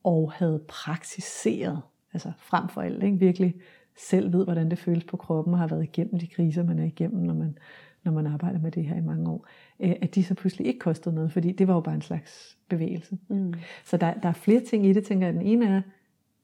[0.04, 1.80] og havde praktiseret,
[2.12, 3.18] altså frem for alt, ikke?
[3.18, 3.54] virkelig
[3.96, 6.84] selv ved, hvordan det føles på kroppen, og har været igennem de kriser, man er
[6.84, 7.58] igennem, når man,
[8.04, 9.46] når man arbejder med det her i mange år,
[9.80, 12.58] øh, at de så pludselig ikke kostede noget, fordi det var jo bare en slags
[12.68, 13.18] bevægelse.
[13.28, 13.54] Mm.
[13.84, 15.34] Så der, der er flere ting i det, tænker jeg.
[15.34, 15.82] Den ene er,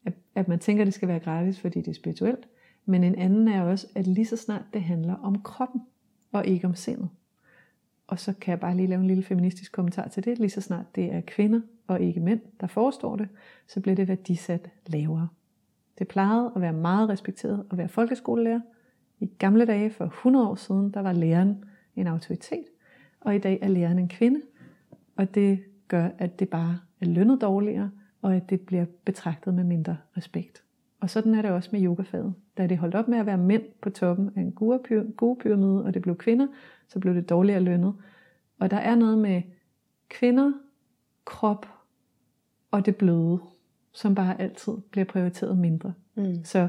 [0.05, 2.47] at, at man tænker, at det skal være gratis, fordi det er spirituelt,
[2.85, 5.81] men en anden er også, at lige så snart det handler om kroppen,
[6.31, 7.09] og ikke om sindet.
[8.07, 10.39] Og så kan jeg bare lige lave en lille feministisk kommentar til det.
[10.39, 13.29] Lige så snart det er kvinder og ikke mænd, der forestår det,
[13.67, 15.27] så bliver det værdisat lavere.
[15.99, 18.61] Det plejede at være meget respekteret at være folkeskolelærer.
[19.19, 22.65] I gamle dage, for 100 år siden, der var læreren en autoritet,
[23.21, 24.41] og i dag er læreren en kvinde.
[25.15, 27.91] Og det gør, at det bare er lønnet dårligere,
[28.21, 30.63] og at det bliver betragtet med mindre respekt.
[30.99, 32.33] Og sådan er det også med yogafaget.
[32.57, 35.93] Da det holdt op med at være mænd på toppen af en gode pyramide, og
[35.93, 36.47] det blev kvinder,
[36.87, 37.93] så blev det dårligere lønnet.
[38.59, 39.41] Og der er noget med
[40.09, 40.51] kvinder,
[41.25, 41.65] krop
[42.71, 43.39] og det bløde
[43.99, 45.93] som bare altid bliver prioriteret mindre.
[46.15, 46.43] Mm.
[46.43, 46.67] Så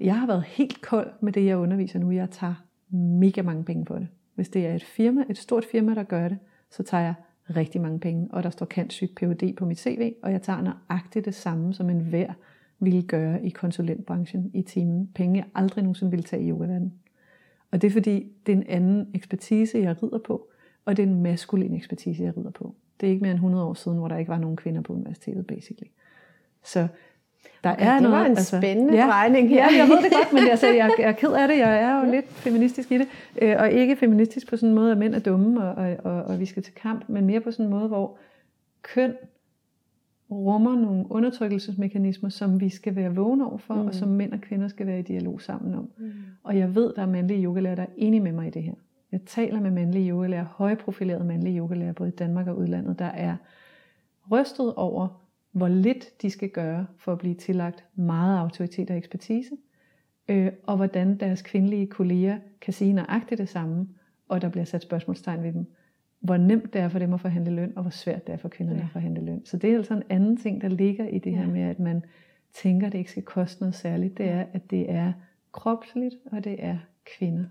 [0.00, 2.10] jeg har været helt kold med det, jeg underviser nu.
[2.10, 2.54] Jeg tager
[2.96, 4.08] mega mange penge på det.
[4.34, 6.38] Hvis det er et firma, et stort firma, der gør det,
[6.70, 7.14] så tager jeg
[7.56, 11.24] rigtig mange penge, og der står kantsyg PhD på mit CV, og jeg tager nøjagtigt
[11.24, 12.32] det samme, som en hver
[12.78, 15.10] ville gøre i konsulentbranchen i timen.
[15.14, 16.92] Penge, jeg aldrig nogensinde ville tage i yogaverdenen.
[17.70, 20.48] Og det er fordi, det er en anden ekspertise, jeg rider på,
[20.84, 22.74] og det er en maskulin ekspertise, jeg rider på.
[23.02, 24.92] Det er ikke mere end 100 år siden, hvor der ikke var nogen kvinder på
[24.92, 25.90] universitetet, basically.
[26.64, 26.88] Så
[27.64, 29.72] der er det noget, var en altså, spændende ja, drejning her.
[29.72, 31.58] Ja, jeg ved det godt, men altså, jeg, jeg er ked af det.
[31.58, 33.06] Jeg er jo lidt feministisk i det.
[33.42, 36.22] Øh, og ikke feministisk på sådan en måde, at mænd er dumme, og, og, og,
[36.22, 38.16] og vi skal til kamp, men mere på sådan en måde, hvor
[38.82, 39.14] køn
[40.30, 43.86] rummer nogle undertrykkelsesmekanismer, som vi skal være vågne over for, mm.
[43.86, 45.88] og som mænd og kvinder skal være i dialog sammen om.
[45.98, 46.12] Mm.
[46.42, 48.74] Og jeg ved, der er mandlige yogalærer, der er enige med mig i det her.
[49.12, 53.36] Jeg taler med mandlige yogalærer, højprofilerede mandlige yogalærer, både i Danmark og udlandet, der er
[54.30, 59.56] rystet over, hvor lidt de skal gøre for at blive tillagt meget autoritet og ekspertise,
[60.28, 63.88] øh, og hvordan deres kvindelige kolleger kan sige nøjagtigt det samme,
[64.28, 65.66] og der bliver sat spørgsmålstegn ved dem.
[66.20, 68.48] Hvor nemt det er for dem at forhandle løn, og hvor svært det er for
[68.48, 68.84] kvinderne ja.
[68.84, 69.44] at forhandle løn.
[69.44, 71.36] Så det er altså en anden ting, der ligger i det ja.
[71.36, 72.04] her med, at man
[72.52, 74.18] tænker, at det ikke skal koste noget særligt.
[74.18, 75.12] Det er, at det er
[75.52, 76.78] kropsligt, og det er
[77.18, 77.44] kvinder.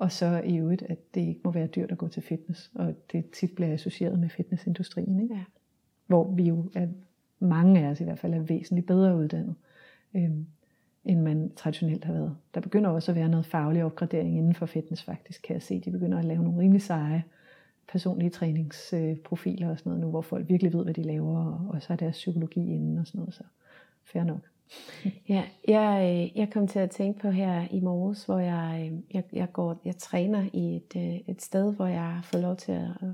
[0.00, 2.94] Og så i øvrigt, at det ikke må være dyrt at gå til fitness, og
[3.12, 5.34] det tit bliver associeret med fitnessindustrien, ikke?
[5.34, 5.44] Ja.
[6.06, 6.86] hvor vi jo er,
[7.38, 9.54] mange af os i hvert fald er væsentligt bedre uddannet,
[10.14, 10.46] øhm,
[11.04, 12.36] end man traditionelt har været.
[12.54, 15.80] Der begynder også at være noget faglig opgradering inden for fitness faktisk, kan jeg se.
[15.80, 17.24] De begynder at lave nogle rimelig seje
[17.88, 21.92] personlige træningsprofiler og sådan noget nu, hvor folk virkelig ved, hvad de laver, og så
[21.92, 23.44] er deres psykologi inden og sådan noget, så
[24.04, 24.49] fair nok.
[25.28, 28.98] Ja, jeg, øh, jeg kom til at tænke på her i morges, hvor jeg, øh,
[29.14, 32.56] jeg, jeg, går, jeg træner i et, øh, et sted, hvor jeg har fået lov
[32.56, 33.08] til at,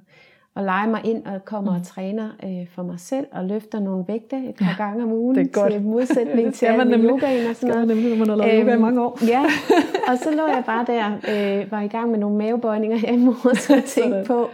[0.56, 1.80] at lege mig ind og kommer mm.
[1.80, 5.12] og træner øh, for mig selv og løfter nogle vægte et par ja, gange om
[5.12, 5.72] ugen det er godt.
[5.72, 7.88] til modsætning til man nemlig, yogaen og sådan noget.
[7.88, 9.18] Det nemlig, når man har lavet øhm, yoga i øhm, mange år.
[9.26, 9.44] ja,
[10.08, 11.12] og så lå jeg bare der,
[11.60, 14.48] øh, var i gang med nogle mavebøjninger her i morges og tænkte på,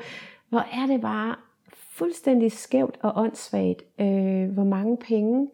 [0.48, 1.34] hvor er det bare
[1.92, 5.48] fuldstændig skævt og åndssvagt, øh, hvor mange penge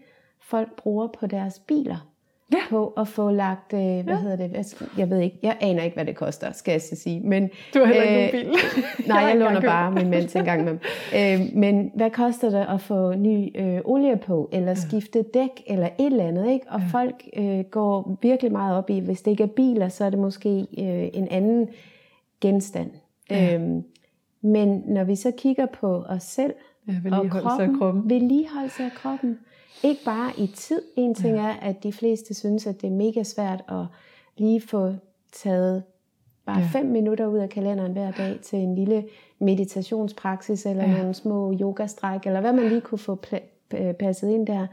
[0.51, 2.09] folk bruger på deres biler.
[2.53, 2.59] Ja.
[2.71, 4.21] På at få lagt, øh, hvad ja.
[4.21, 7.21] hedder det, jeg ved ikke, jeg aner ikke, hvad det koster, skal jeg så sige.
[7.21, 8.55] Men, du har heller ikke øh, bil.
[9.09, 10.73] nej, jeg, jeg låner bare min mand til en gang med
[11.17, 15.89] øh, Men hvad koster det at få ny øh, olie på, eller skifte dæk, eller
[15.99, 16.67] et eller andet, ikke?
[16.69, 16.87] Og ja.
[16.91, 20.19] folk øh, går virkelig meget op i, hvis det ikke er biler, så er det
[20.19, 21.69] måske øh, en anden
[22.41, 22.91] genstand.
[23.31, 23.55] Ja.
[23.55, 23.83] Øhm,
[24.43, 26.55] men når vi så kigger på os selv,
[26.89, 28.11] ja, og kroppen, af kroppen.
[28.11, 29.39] vedligeholdelse af kroppen,
[29.85, 30.83] ikke bare i tid.
[30.97, 31.43] En ting ja.
[31.43, 33.85] er, at de fleste synes, at det er mega svært at
[34.37, 34.95] lige få
[35.33, 35.83] taget
[36.47, 36.69] bare ja.
[36.73, 39.05] fem minutter ud af kalenderen hver dag til en lille
[39.39, 40.97] meditationspraksis, eller ja.
[40.97, 43.19] nogle små yogastræk, eller hvad man lige kunne få
[43.99, 44.67] passet ind der.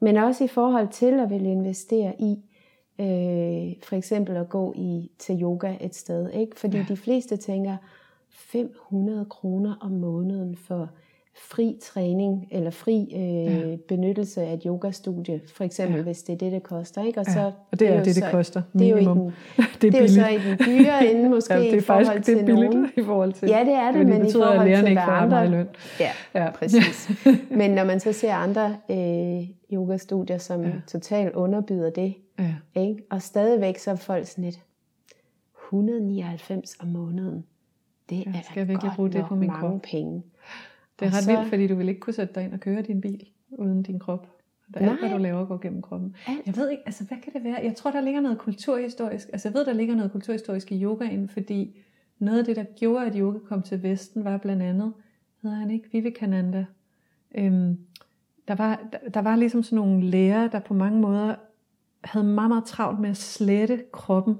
[0.00, 2.38] Men også i forhold til at vil investere i,
[2.98, 6.30] øh, for eksempel at gå i til yoga et sted.
[6.30, 6.60] Ikke?
[6.60, 6.84] Fordi ja.
[6.88, 7.76] de fleste tænker,
[8.30, 10.88] 500 kroner om måneden for
[11.48, 13.76] fri træning eller fri øh, ja.
[13.88, 16.02] benyttelse af et yogastudie, for eksempel ja.
[16.02, 17.04] hvis det er det, det koster.
[17.04, 17.20] Ikke?
[17.20, 17.46] Og, så, ja.
[17.46, 18.62] og det, det er, det, det koster.
[18.72, 19.24] Det er, jo i den,
[19.80, 21.80] det, er det er jo så i den dyre ende måske ja, det er i
[21.80, 22.90] forhold faktisk, til det er billigt nogen.
[22.96, 23.48] i forhold til.
[23.48, 25.48] Ja, det er det, det men betyder, i forhold til ikke andre.
[25.50, 25.68] Løn.
[26.00, 27.10] Ja, ja, præcis.
[27.50, 30.70] men når man så ser andre øh, yogastudier, som ja.
[30.86, 32.54] totalt underbyder det, ja.
[32.74, 33.02] ikke?
[33.10, 34.60] og stadigvæk så er folk sådan lidt,
[35.66, 37.44] 199 om måneden.
[38.10, 39.82] Det er skal jeg virkelig godt bruge det på min mange krop?
[39.82, 40.22] penge.
[41.00, 42.82] Det er ret så- vildt, fordi du vil ikke kunne sætte dig ind og køre
[42.82, 44.26] din bil uden din krop.
[44.74, 46.16] Der er alt, hvad du laver, går gennem kroppen.
[46.26, 46.46] Alt.
[46.46, 47.60] Jeg ved ikke, altså hvad kan det være?
[47.62, 49.28] Jeg tror, der ligger noget kulturhistorisk.
[49.32, 51.76] Altså jeg ved, der ligger noget kulturhistorisk i yogaen, fordi
[52.18, 54.92] noget af det, der gjorde, at yoga kom til Vesten, var blandt andet,
[55.42, 56.64] hedder han ikke, Vivekananda.
[57.34, 57.78] Øhm,
[58.48, 61.34] der, var, der, der var ligesom sådan nogle lærere, der på mange måder
[62.04, 64.34] havde meget, meget travlt med at slette kroppen,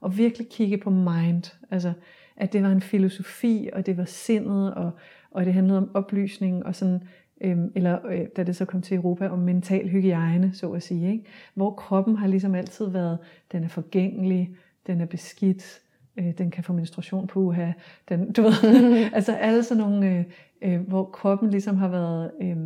[0.00, 1.54] og virkelig kigge på mind.
[1.70, 1.92] Altså,
[2.36, 4.90] at det var en filosofi, og det var sindet, og,
[5.34, 7.00] og det handlede om oplysning, og sådan,
[7.40, 11.12] øhm, eller øh, da det så kom til Europa, om mental hygiejne, så at sige.
[11.12, 11.24] Ikke?
[11.54, 13.18] Hvor kroppen har ligesom altid været,
[13.52, 14.56] den er forgængelig,
[14.86, 15.80] den er beskidt,
[16.16, 17.72] øh, den kan få menstruation på uha,
[18.08, 18.52] den, du ved,
[19.14, 20.24] altså alle sådan nogle, øh,
[20.62, 22.56] øh, hvor kroppen ligesom har været øh,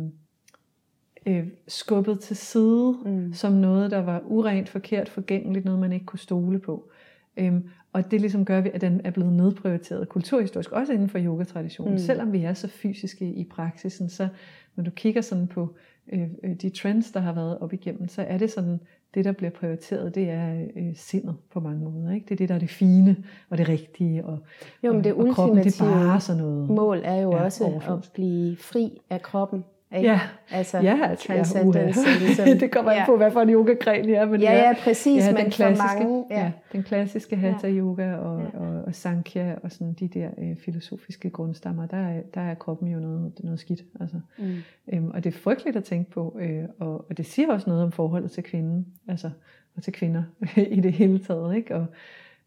[1.25, 3.33] øh, skubbet til side, Mm.
[3.33, 6.89] som noget, der var urent, forkert, forgængeligt, noget man ikke kunne stole på.
[7.37, 11.19] Øhm, og det ligesom gør, vi, at den er blevet nedprioriteret kulturhistorisk, også inden for
[11.19, 11.93] yogatraditionen.
[11.93, 11.99] Mm.
[11.99, 14.27] Selvom vi er så fysiske i praksisen, så
[14.75, 15.75] når du kigger sådan på
[16.13, 18.79] øh, øh, de trends, der har været op igennem, så er det sådan,
[19.13, 22.11] det der bliver prioriteret, det er øh, sindet på mange måder.
[22.13, 22.25] Ikke?
[22.25, 23.15] Det er det, der er det fine
[23.49, 24.39] og det rigtige, og,
[24.83, 26.69] Jo, men det og kroppen, det er bare sådan noget.
[26.69, 27.97] mål er jo Ja, også overflod.
[27.97, 29.63] at blive fri af kroppen.
[29.95, 30.09] Ikke?
[30.09, 30.19] Ja,
[30.51, 31.99] altså, ja, altså, transcendence.
[32.09, 34.25] ja, ligesom, det kommer an på, hvad for en yogagren jeg er.
[34.25, 36.39] Men Ja, ja, præcis, ja, men den for klassiske, mange, ja.
[36.39, 36.51] ja.
[36.71, 38.59] den klassiske hatha yoga og, Ja.
[38.59, 42.87] og, og sankhya og sådan de der øh, filosofiske grundstammer, der er, der er kroppen
[42.87, 43.83] jo noget, noget skidt.
[43.99, 44.19] Altså.
[44.37, 44.55] Mm.
[44.93, 47.83] Øhm, og det er frygteligt at tænke på, øh, og, og det siger også noget
[47.83, 49.29] om forholdet til kvinden, altså,
[49.75, 50.23] og til kvinder
[50.77, 51.55] i det hele taget.
[51.55, 51.75] Ikke?
[51.75, 51.85] Og,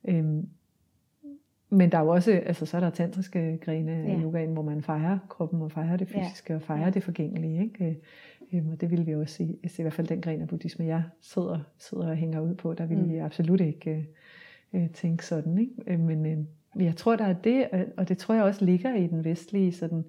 [0.09, 0.49] øhm,
[1.71, 4.21] men der er jo også, altså så er der tantriske grene Ja.
[4.23, 6.21] yogaen, hvor man fejrer kroppen og fejrer det Ja.
[6.23, 6.91] fysiske og fejrer Ja.
[6.91, 7.63] det forgængelige.
[7.63, 7.85] Ikke?
[7.89, 7.95] Øh,
[8.53, 10.85] Øhm, og det vil vi også se, altså i hvert fald den gren af buddhisme,
[10.85, 13.09] jeg sidder, sidder og hænger ud på, der vil Mm.
[13.11, 14.07] vi absolut ikke
[14.75, 15.59] øh, øh, tænke sådan.
[15.59, 15.73] Ikke?
[15.87, 17.67] Øh, men øh, jeg tror, der er det,
[17.97, 20.05] og- det tror jeg også ligger i den vestlige sådan,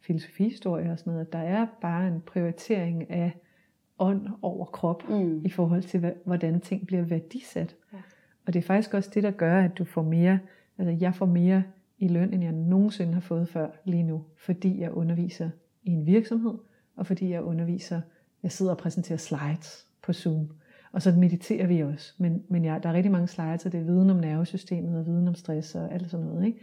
[0.00, 3.32] filosofihistorie og sådan noget, at der er bare en prioritering af
[3.98, 5.44] ånd over krop Mm.
[5.44, 7.76] i forhold til, hvordan ting bliver værdisat.
[7.92, 7.98] Ja.
[8.46, 10.38] Og det er faktisk også det, der gør, at du får mere,
[10.78, 11.62] altså jeg får mere
[11.98, 15.50] i løn, end jeg nogensinde har fået før lige nu, fordi jeg underviser
[15.82, 16.54] i en virksomhed,
[16.96, 18.00] og fordi jeg underviser,
[18.42, 20.48] jeg sidder og præsenterer slides på Zoom.
[20.92, 23.80] Og så mediterer vi også, men, men ja, der er rigtig mange slides, og det
[23.80, 26.46] er viden om nervesystemet, og viden om stress og alt sådan noget.
[26.46, 26.58] Ikke?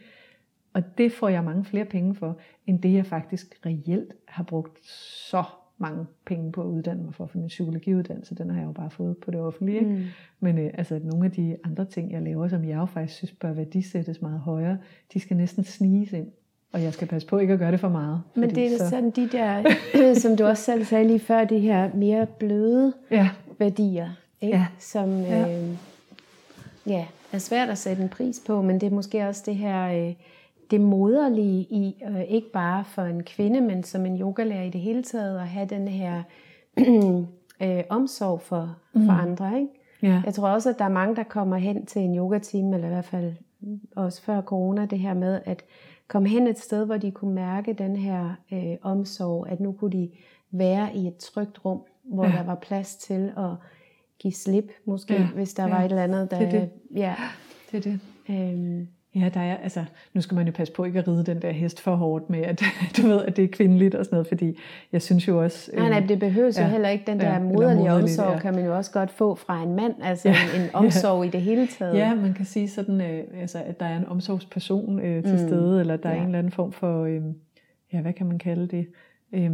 [0.73, 2.37] Og det får jeg mange flere penge for,
[2.67, 5.43] end det jeg faktisk reelt har brugt så
[5.91, 7.25] mange penge på at uddanne mig for.
[7.25, 9.79] For min psykologiuddannelse, den har jeg jo bare fået på det offentlige.
[9.79, 9.91] Ikke?
[9.91, 10.03] Mm.
[10.39, 13.31] Men øh, altså, nogle af de andre ting, jeg laver, som jeg jo faktisk synes
[13.31, 14.77] bør værdisættes meget højere,
[15.13, 16.27] de skal næsten sniges ind.
[16.73, 18.21] Og jeg skal passe på ikke at gøre det for meget.
[18.35, 19.63] Men det er sådan de der,
[20.19, 23.29] som du også selv sagde lige før, de her mere bløde Ja,
[23.59, 24.09] værdier,
[24.41, 24.57] ikke?
[24.57, 24.65] Ja.
[24.79, 25.61] som Ja.
[25.63, 25.69] øh,
[26.87, 30.07] ja, er svært at sætte en pris på, men det er måske også det her,
[30.07, 30.13] øh,
[30.71, 34.81] det moderlige i, øh, ikke bare for en kvinde, men som en yogalærer i det
[34.81, 36.23] hele taget, at have den her
[37.61, 39.09] øh, omsorg for, for Mm.
[39.09, 39.59] andre.
[39.59, 39.67] Ikke?
[40.01, 40.21] ja.
[40.25, 42.91] Jeg tror også, at der er mange, der kommer hen til en yogatime, eller i
[42.91, 43.33] hvert fald
[43.95, 45.63] også før corona, det her med at
[46.07, 49.91] komme hen et sted, hvor de kunne mærke den her øh, omsorg, at nu kunne
[49.91, 50.09] de
[50.51, 52.31] være i et trygt rum, hvor Ja.
[52.31, 53.49] der var plads til at
[54.19, 55.69] give slip, måske, Ja, hvis der ja.
[55.69, 56.37] var et eller andet, der...
[56.39, 56.69] Det er det.
[56.95, 57.15] Ja,
[57.71, 57.99] det er det.
[58.29, 59.83] øhm, Ja, der er, altså,
[60.13, 62.39] nu skal man jo passe på ikke at ride den der hest for hårdt med,
[62.41, 62.61] at
[62.97, 64.57] du ved, at det er kvindeligt og sådan noget, fordi
[64.91, 65.71] jeg synes jo også...
[65.75, 67.03] nej, nej, øhm, det behøves ja, ja, jo heller ikke.
[67.07, 68.39] Den der ja, moderlige moderligt, omsorg ja.
[68.39, 71.29] kan man jo også godt få fra en mand, altså Ja, en, en omsorg i
[71.29, 71.97] det hele taget.
[71.97, 75.41] Ja, man kan sige sådan, øh, altså, at der er en omsorgsperson øh, til Mm.
[75.41, 75.47] mm.
[75.47, 76.19] stede, eller der er Ja.
[76.19, 77.21] en eller anden form for, øh,
[77.93, 78.87] ja, hvad kan man kalde det?
[79.33, 79.51] Øh,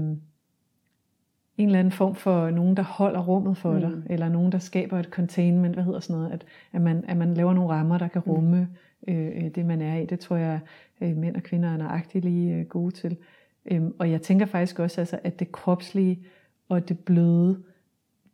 [1.58, 3.80] en eller anden form for nogen, der holder rummet for Mm.
[3.80, 7.18] dig, eller nogen, der skaber et containment, hvad hedder sådan noget, at, at, man, at
[7.18, 8.32] man laver nogle rammer, der kan Mm.
[8.32, 8.66] rumme øh,
[9.08, 10.06] Øh, øh, det, man er i.
[10.06, 10.60] Det tror jeg,
[11.02, 13.18] øh, mænd og kvinder er nøjagtigt lige øh, gode til.
[13.72, 16.20] Øhm, og jeg tænker faktisk også, altså, at det kropslige
[16.70, 17.64] og det bløde,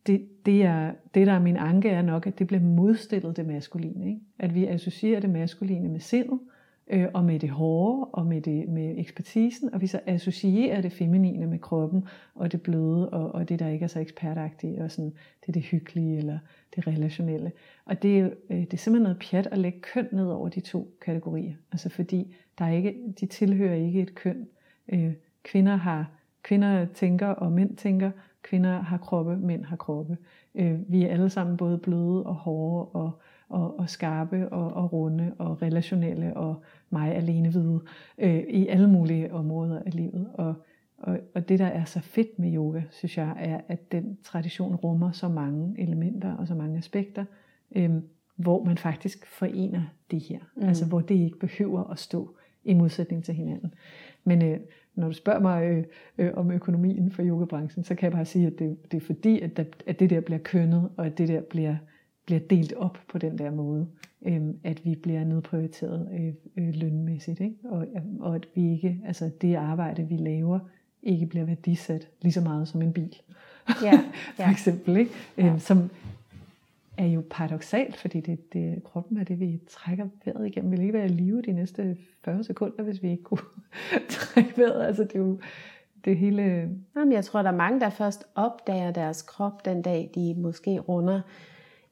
[0.07, 3.45] det, det, er, det, der er min anke, er nok, at det bliver modstillet det
[3.45, 4.07] maskuline.
[4.07, 4.21] Ikke?
[4.39, 6.39] At vi associerer det maskuline med sindet,
[6.87, 10.91] øh, og med det hårde, og med, det, med ekspertisen, og vi så associerer det
[10.91, 14.91] feminine med kroppen, og det bløde, og, og det, der ikke er så ekspertagtigt, og
[14.91, 16.39] sådan, det er det hyggelige, eller
[16.75, 17.51] det relationelle.
[17.85, 20.59] Og det er, øh, det er simpelthen noget pjat at lægge køn ned over de
[20.59, 21.53] to kategorier.
[21.71, 24.47] Altså fordi der er ikke, de tilhører ikke et køn.
[24.89, 25.13] Øh,
[25.43, 26.11] kvinder har
[26.43, 28.11] kvinder tænker, og mænd tænker.
[28.41, 30.17] Kvinder har kroppe, mænd har kroppe.
[30.55, 33.11] Øh, vi er alle sammen både bløde og hårde og,
[33.49, 37.79] og, og skarpe og, og runde og relationelle og mig alene vide
[38.17, 40.27] øh, i alle mulige områder af livet.
[40.33, 40.53] Og,
[40.97, 44.75] og, og det, der er så fedt med yoga, synes jeg, er, at den tradition
[44.75, 47.25] rummer så mange elementer og så mange aspekter.
[47.75, 48.03] Øhm,
[48.35, 49.81] hvor man faktisk forener
[50.11, 50.39] det her.
[50.55, 50.67] Mm.
[50.67, 53.73] Altså hvor det ikke behøver at stå i modsætning til hinanden.
[54.23, 54.59] Men øh,
[54.95, 55.83] når du spørger mig øh,
[56.17, 59.39] øh, om økonomien for yogabranchen, så kan jeg bare sige, at det, det er fordi,
[59.39, 61.75] at, der, at det der bliver kønnet, og at det der bliver,
[62.25, 63.87] bliver delt op på den der måde,
[64.25, 67.55] øh, at vi bliver nedprioriteret øh, øh, lønmæssigt, ikke?
[67.63, 67.87] Og,
[68.19, 70.59] og at vi ikke, altså det arbejde, vi laver,
[71.03, 73.15] ikke bliver værdisat lige så meget som en bil.
[73.83, 73.91] Ja,
[74.39, 74.45] ja.
[74.45, 75.11] for eksempel, ikke?
[75.37, 75.45] Ja.
[75.45, 75.89] Øh, som
[76.97, 80.71] er jo paradoxalt, fordi det, det, kroppen er det, vi trækker vejret igennem.
[80.71, 83.39] Vi vil ikke være i live de næste 40 sekunder, hvis vi ikke kunne
[84.09, 84.85] trække vejret.
[84.85, 85.39] Altså det er jo
[86.05, 86.43] det hele...
[86.95, 90.79] Jamen, jeg tror, der er mange, der først opdager deres krop den dag, de måske
[90.79, 91.21] runder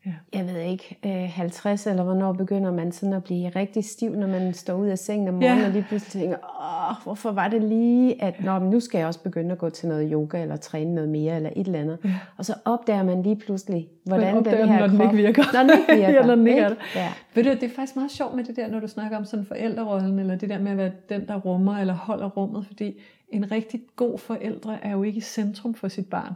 [0.06, 0.12] ja.
[0.34, 4.28] jeg ved ikke, øh, 50, eller hvornår begynder man sådan at blive rigtig stiv, når
[4.28, 5.66] man står ud af sengen om morgenen, ja.
[5.66, 9.08] og lige pludselig tænker, åh, hvorfor var det lige, at Nå, men nu skal jeg
[9.08, 11.98] også begynde at gå til noget yoga, eller træne noget mere, eller et eller andet.
[12.06, 12.10] Ja.
[12.38, 15.14] Og så opdager man lige pludselig, hvordan man den her når den krop...
[15.14, 15.44] ikke virker.
[15.54, 16.14] Når den ikke virker.
[16.14, 17.14] ja, når den ikke er Ja.
[17.34, 19.46] Ved du, det er faktisk meget sjovt med det der, når du snakker om sådan
[19.46, 23.00] forældrerollen, eller det der med at være den, der rummer eller holder rummet, fordi
[23.30, 26.34] en rigtig god forældre er jo ikke i centrum for sit barn.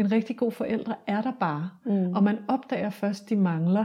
[0.00, 1.70] En rigtig god forældre er der bare.
[1.84, 2.12] Mm.
[2.12, 3.84] Og man opdager først, de mangler.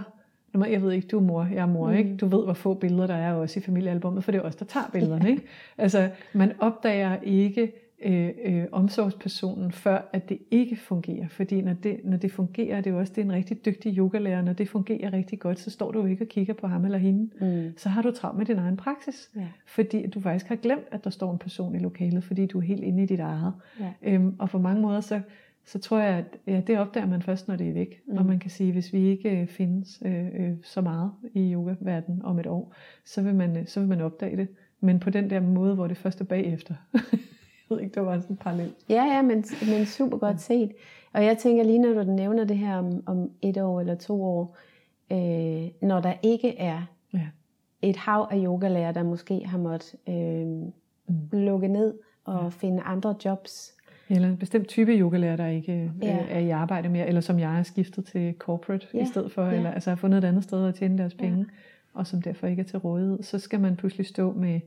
[0.69, 1.95] Jeg ved ikke, du er mor, jeg er mor, mm.
[1.95, 2.17] ikke?
[2.17, 4.65] Du ved, hvor få billeder der er også i familiealbummet, for det er os, der
[4.65, 5.43] tager billederne, ikke?
[5.77, 7.71] Altså, man opdager ikke
[8.03, 11.27] øh, øh, omsorgspersonen, før at det ikke fungerer.
[11.27, 13.97] Fordi når det, når det fungerer, det er jo også det er en rigtig dygtig
[13.97, 16.85] yogalærer, når det fungerer rigtig godt, så står du jo ikke og kigger på ham
[16.85, 17.29] eller hende.
[17.41, 17.77] Mm.
[17.77, 19.29] Så har du travlt med din egen praksis.
[19.35, 19.47] Ja.
[19.65, 22.63] Fordi du faktisk har glemt, at der står en person i lokalet, fordi du er
[22.63, 23.53] helt inde i dit eget.
[23.79, 23.93] Ja.
[24.03, 25.21] Øhm, og på mange måder, så
[25.65, 28.01] så tror jeg, at ja, det opdager man først, når det er væk.
[28.07, 28.17] Mm.
[28.17, 31.53] Og man kan sige, at hvis vi ikke øh, findes øh, øh, så meget i
[31.53, 32.73] yoga-verdenen om et år,
[33.05, 34.47] så vil, man, øh, så vil man opdage det.
[34.79, 36.73] Men på den der måde, hvor det først er bagefter.
[36.93, 38.73] jeg ved ikke, det var sådan en parallel.
[38.89, 40.71] Ja, ja, men, men super godt set.
[41.13, 44.23] Og jeg tænker lige, når du nævner det her om, om et år eller to
[44.23, 44.57] år,
[45.11, 46.81] øh, når der ikke er
[47.13, 47.27] ja.
[47.81, 51.29] et hav af yogalærer, der måske har måttet øh, mm.
[51.31, 51.93] lukke ned
[52.25, 52.49] og ja.
[52.49, 53.74] finde andre jobs,
[54.09, 56.17] eller en bestemt type yogalærer, der ikke øh, ja.
[56.29, 59.03] er i arbejde mere, eller som jeg er skiftet til corporate ja.
[59.03, 59.55] i stedet for, ja.
[59.55, 61.45] eller altså har fundet et andet sted at tjene deres penge, ja.
[61.93, 64.59] og som derfor ikke er til rådighed, så skal man pludselig stå med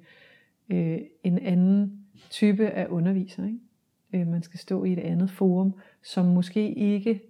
[0.69, 1.93] øh, en anden
[2.31, 3.45] type af underviser.
[3.45, 3.59] Ikke?
[4.13, 7.21] Øh, man skal stå i et andet forum, som måske ikke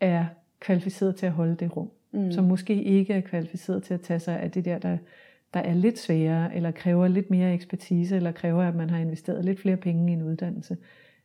[0.00, 0.26] er
[0.60, 1.90] kvalificeret til at holde det rum.
[2.12, 2.32] Mm.
[2.32, 4.98] Som måske ikke er kvalificeret til at tage sig af det der, der,
[5.54, 9.44] der er lidt sværere, eller kræver lidt mere ekspertise, eller kræver, at man har investeret
[9.44, 10.76] lidt flere penge i en uddannelse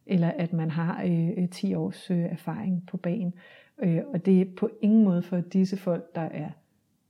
[0.06, 1.04] eller at man har
[1.38, 3.34] øh, 10 års øh, erfaring på banen.
[3.84, 6.50] Øh, og det er på ingen måde for disse folk, der er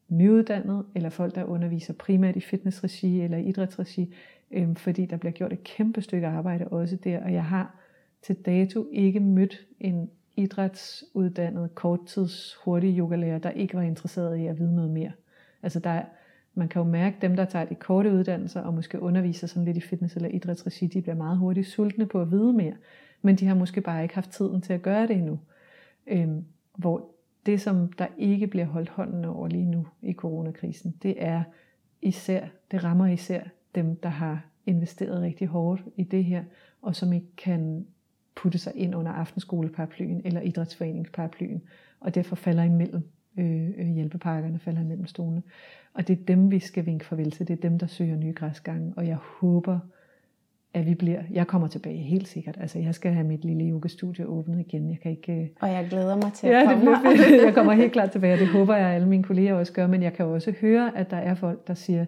[0.07, 4.13] nyuddannet, eller folk, der underviser primært i fitnessregi eller idrætsregi,
[4.51, 7.75] øh, fordi der bliver gjort et kæmpe stykke arbejde også der, og jeg har
[8.21, 14.59] til dato ikke mødt en idrætsuddannet, korttids, hurtig yogalærer, der ikke var interesseret i at
[14.59, 15.11] vide noget mere.
[15.63, 16.05] Altså der er,
[16.53, 19.65] man kan jo mærke, at dem, der tager de korte uddannelser og måske underviser sådan
[19.65, 22.73] lidt i fitness eller idrætsregi, de bliver meget hurtigt sultne på at vide mere.
[23.21, 25.39] Men de har måske bare ikke haft tiden til at gøre det endnu.
[26.07, 26.45] Øhm,
[26.75, 27.09] hvor
[27.45, 31.43] det, som der ikke bliver holdt hånden over lige nu i coronakrisen, det er
[32.01, 33.43] især, det rammer især
[33.75, 36.43] dem, der har investeret rigtig hårdt i det her,
[36.81, 37.85] og som ikke kan
[38.35, 41.61] putte sig ind under aftenskoleparaplyen eller idrætsforeningsparaplyen,
[41.99, 43.03] og derfor falder imellem
[43.37, 45.43] øh, øh, hjælpepakkerne, falder imellem stolene.
[45.93, 47.47] Og det er dem, vi skal vinke farvel til.
[47.47, 48.93] Det er dem, der søger nye græsgange.
[48.97, 49.79] Og jeg håber,
[50.73, 51.21] at vi bliver...
[51.31, 52.57] Jeg kommer tilbage helt sikkert.
[52.61, 54.89] Altså, jeg skal have mit lille yogastudie åbnet igen.
[54.89, 55.33] Jeg kan ikke...
[55.33, 58.11] Øh, og jeg glæder mig til at ja, komme det bliver Jeg kommer helt klart
[58.11, 59.87] tilbage, det håber jeg, at alle mine kolleger også gør.
[59.87, 62.05] Men jeg kan også høre, at der er folk, der siger,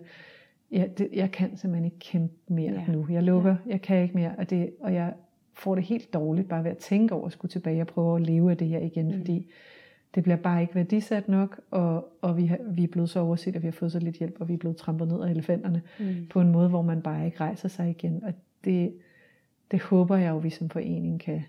[0.71, 2.91] ja, det, jeg kan simpelthen ikke kæmpe mere ja.
[2.91, 3.07] nu.
[3.09, 3.71] Jeg lukker, ja.
[3.71, 4.31] jeg kan ikke mere.
[4.37, 5.13] Og, det, og jeg
[5.53, 8.21] får det helt dårligt bare ved at tænke over at skulle tilbage og prøve at
[8.21, 9.05] leve af det her igen.
[9.05, 9.17] Mm.
[9.17, 9.51] Fordi
[10.15, 13.55] det bliver bare ikke værdisat nok, og, og vi, har, vi er blevet så overset,
[13.55, 15.81] at vi har fået så lidt hjælp, og vi er blevet trampet ned af elefanterne
[15.99, 16.27] mm.
[16.29, 18.23] på en måde, hvor man bare ikke rejser sig igen.
[18.23, 18.33] Og
[18.63, 18.93] det,
[19.71, 21.43] det håber jeg jo, vi som forening kan,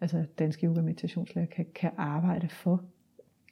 [0.00, 2.82] altså Danske Yoga Meditationslærer, kan, kan arbejde for.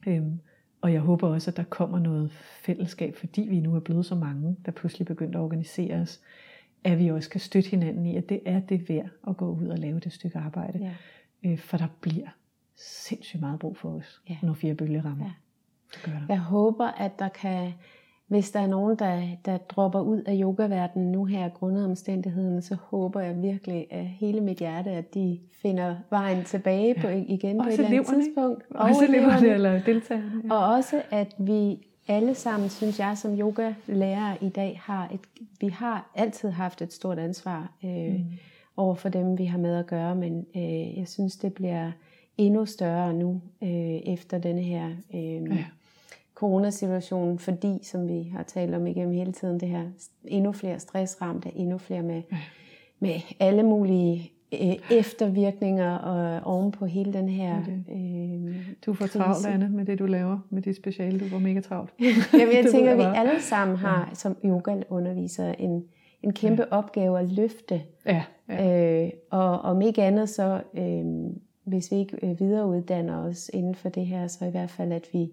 [0.07, 0.41] Øhm,
[0.81, 2.33] og jeg håber også, at der kommer noget
[2.63, 6.21] fællesskab, fordi vi nu er blevet så mange, der pludselig begynder at organisere os,
[6.85, 9.67] at vi også kan støtte hinanden i, at det er det værd at gå ud
[9.67, 10.79] og lave det stykke arbejde.
[10.79, 11.51] Ja.
[11.51, 12.29] Øh, for der bliver
[12.79, 14.37] sindssygt meget brug for os, ja.
[14.43, 15.25] når fire bølger rammer.
[15.25, 15.31] Ja.
[15.95, 16.27] Det gør der.
[16.29, 17.73] Jeg håber, at der kan,
[18.27, 22.75] hvis der er nogen, der, der dropper ud af yogaverdenen nu her grundet omstændighederne, så
[22.75, 27.03] håber jeg virkelig af hele mit hjerte, at de finder vejen tilbage ja.
[27.03, 28.65] på, igen også på et eller andet tidspunkt.
[28.71, 30.43] Også eleverne eller deltagerne.
[30.45, 30.55] Ja.
[30.55, 35.21] Og også, at vi alle sammen, synes jeg, som yogalærere i dag, har et,
[35.61, 38.25] vi har altid haft et stort ansvar øh, mm.
[38.77, 41.91] over for dem, vi har med at gøre, men øh, jeg synes, det bliver
[42.39, 43.69] endnu større nu, øh,
[44.15, 45.65] efter denne her øh, ja.
[46.35, 49.85] coronasituationen, fordi, som vi har talt om igennem hele tiden, det her
[50.25, 52.23] endnu flere stressramte, endnu flere med,
[53.01, 57.57] med alle mulige øh, eftervirkninger og oven på hele den her
[57.93, 61.21] øh, Du får travlt, Anne, med det du laver, med dit speciale.
[61.21, 61.95] Du var mega travlt.
[62.39, 64.15] Jamen, jeg tænker, at vi alle sammen har ja.
[64.15, 65.85] som yoga-undervisere en,
[66.23, 66.77] en kæmpe ja.
[66.77, 67.83] opgave at løfte.
[68.07, 69.05] Ja, ja.
[69.05, 71.05] Øh, og om ikke andet så, øh,
[71.69, 75.09] hvis vi ikke øh, videreuddanner os inden for det her, så i hvert fald, at
[75.13, 75.33] vi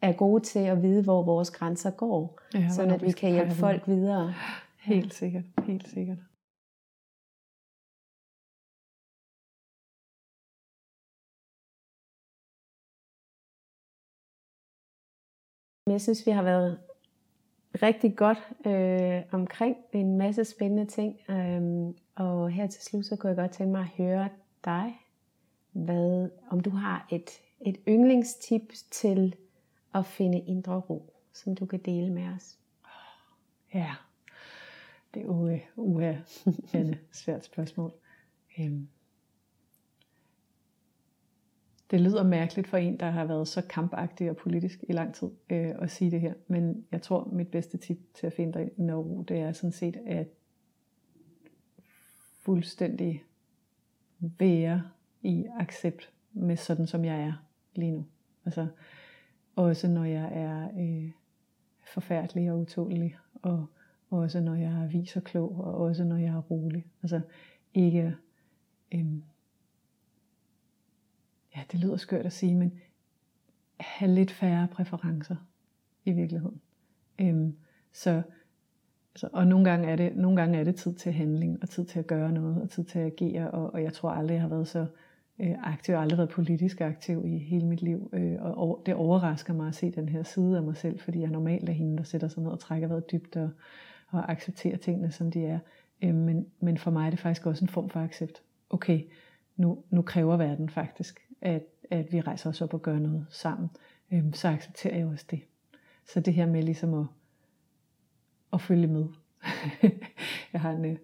[0.00, 3.54] er gode til at vide, hvor vores grænser går, ja, så at vi kan hjælpe
[3.54, 4.34] folk videre.
[4.92, 6.18] Helt sikkert, helt sikkert.
[15.86, 16.78] Jeg synes, vi har været
[17.82, 21.20] rigtig godt øh, omkring en masse spændende ting.
[21.30, 24.28] Øh, og her til slut, så kunne jeg godt tænke mig at høre
[24.64, 25.01] dig,
[25.72, 29.34] hvad, om du har et, et yndlingstip til
[29.94, 32.58] at finde indre ro, som du kan dele med os.
[33.74, 33.94] Ja,
[35.14, 36.16] det er jo uh, uh,
[37.12, 37.92] svært spørgsmål.
[38.58, 38.88] Um,
[41.92, 45.30] det lyder mærkeligt for en, der har været så kampagtig og politisk i lang tid
[45.50, 46.34] øh, at sige det her.
[46.46, 49.96] Men jeg tror, mit bedste tip til at finde dig ro, det er sådan set
[50.06, 50.28] at
[52.44, 53.24] fuldstændig
[54.18, 54.82] være
[55.22, 57.32] i accept med sådan, som jeg er
[57.74, 58.06] lige nu.
[58.44, 58.66] Altså,
[59.56, 61.10] også når jeg er øh,
[61.92, 63.66] forfærdelig og utålig, og
[64.10, 66.86] også når jeg viser klog, og også når jeg er rolig.
[67.02, 67.20] Altså
[67.74, 68.14] ikke
[68.94, 69.06] øh,
[71.56, 72.80] ja, det lyder skørt at sige, men
[73.80, 75.36] have lidt færre præferencer
[76.04, 76.60] i virkeligheden.
[77.18, 77.56] Øhm,
[77.92, 78.22] så,
[79.14, 81.84] altså, og nogle gange, er det, nogle gange er det tid til handling, og tid
[81.84, 84.42] til at gøre noget, og tid til at agere, og, og jeg tror aldrig, jeg
[84.42, 84.86] har været så
[85.38, 88.94] øh, aktiv, jeg har aldrig været politisk aktiv i hele mit liv, øh, og, det
[88.94, 91.96] overrasker mig at se den her side af mig selv, fordi jeg normalt er hende,
[91.96, 93.50] der sætter sig ned og trækker vejret dybt, og,
[94.10, 95.58] og accepterer tingene, som de er.
[96.02, 98.42] Øh, men, men for mig er det faktisk også en form for accept.
[98.70, 99.02] Okay,
[99.56, 103.70] nu, nu kræver verden faktisk, at, at vi rejser os op og gør noget sammen,
[104.12, 105.42] Øh, så accepterer jeg også det.
[106.06, 107.06] Så det her med ligesom at,
[108.52, 109.04] at følge med.
[110.52, 110.96] jeg har en, øh,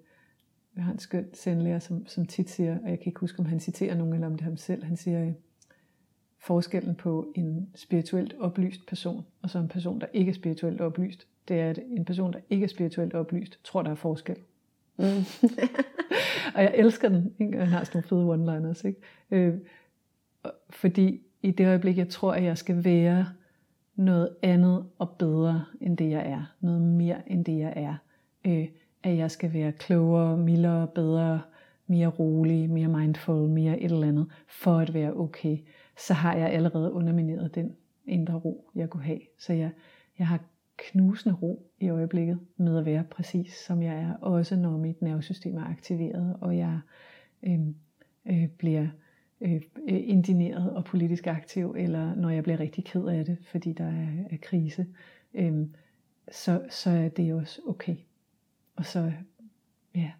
[0.79, 3.47] jeg har en skøn sendlærer, som, som tit siger, og jeg kan ikke huske, om
[3.47, 5.33] han citerer nogen, eller om det er ham selv, han siger, øh,
[6.39, 11.27] forskellen på en spirituelt oplyst person, og så en person, der ikke er spirituelt oplyst,
[11.49, 14.37] det er, at en person, der ikke er spirituelt oplyst, tror, der er forskel.
[14.97, 15.05] Mm.
[16.55, 17.35] og jeg elsker den.
[17.39, 17.59] Ikke?
[17.59, 18.87] Han har sådan nogle fede one-liners.
[18.87, 19.01] Ikke?
[19.31, 19.55] Øh,
[20.71, 23.27] fordi i det øjeblik, jeg tror, at jeg skal være
[23.97, 26.55] noget andet og bedre end det, jeg er.
[26.61, 27.95] Noget mere end det, jeg er.
[28.47, 28.69] Øh,
[29.09, 31.41] at jeg skal være klogere, mildere, bedre,
[31.87, 35.59] mere rolig, mere mindful, mere et eller andet, for at være okay.
[35.99, 39.21] Så har jeg allerede undermineret den indre ro, jeg kunne have.
[39.39, 39.71] Så jeg,
[40.19, 40.41] jeg har
[40.77, 44.15] knusende ro i øjeblikket med at være præcis som jeg er.
[44.15, 46.81] Også når mit nervesystem er aktiveret, og jeg
[47.43, 47.61] øh,
[48.27, 48.87] øh, bliver
[49.41, 53.73] øh, øh indineret og politisk aktiv, eller når jeg bliver rigtig ked af det, fordi
[53.73, 54.87] der er, er krise,
[55.35, 55.67] øh,
[56.33, 57.97] så, så er det også okay.
[58.79, 59.13] Og så,
[59.95, 60.11] ja,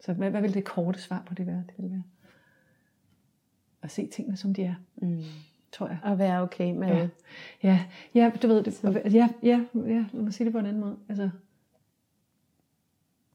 [0.00, 1.64] så hvad, hvad vil det korte svar på det være?
[1.66, 2.02] Det vil være
[3.82, 4.74] at se tingene, som de er.
[4.96, 5.22] Mm.
[5.72, 5.98] Tror jeg.
[6.04, 7.08] At være okay med ja.
[7.62, 8.84] Ja, ja, du ved det.
[9.14, 10.96] Ja, ja, ja, lad mig sige det på en anden måde.
[11.08, 11.30] Altså,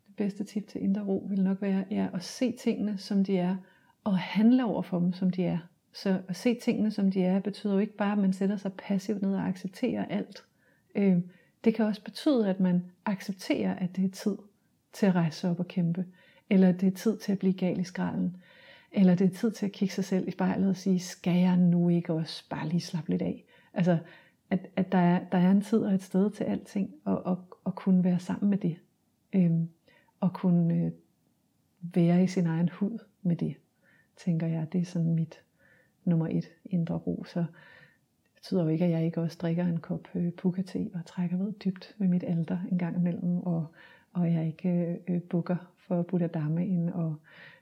[0.07, 3.37] det bedste tip til indre ro vil nok være ja, at se tingene, som de
[3.37, 3.55] er,
[4.03, 5.57] og handle over for dem, som de er.
[5.93, 8.73] Så at se tingene, som de er, betyder jo ikke bare, at man sætter sig
[8.73, 10.45] passivt ned og accepterer alt.
[10.95, 11.17] Øh,
[11.63, 14.37] det kan også betyde, at man accepterer, at det er tid
[14.93, 16.05] til at rejse sig op og kæmpe.
[16.49, 18.35] Eller det er tid til at blive gal i skralden.
[18.91, 21.57] Eller det er tid til at kigge sig selv i spejlet og sige, skal jeg
[21.57, 23.43] nu ikke også bare lige slappe lidt af?
[23.73, 23.97] Altså,
[24.49, 27.57] at, at der, er, der er en tid og et sted til alting, og, og,
[27.63, 28.77] og kunne være sammen med det.
[29.33, 29.69] Øhm,
[30.19, 30.91] og kunne øh,
[31.81, 33.55] være i sin egen hud med det
[34.25, 35.41] tænker jeg, det er sådan mit
[36.05, 37.23] nummer et indre ro.
[37.27, 41.05] Så det betyder jo ikke, at jeg ikke også drikker en kop øh, puka-te og
[41.05, 43.67] trækker ved dybt ved mit alter en gang imellem, og,
[44.13, 47.15] og jeg ikke øh, bukker for Buddha Dharma ind og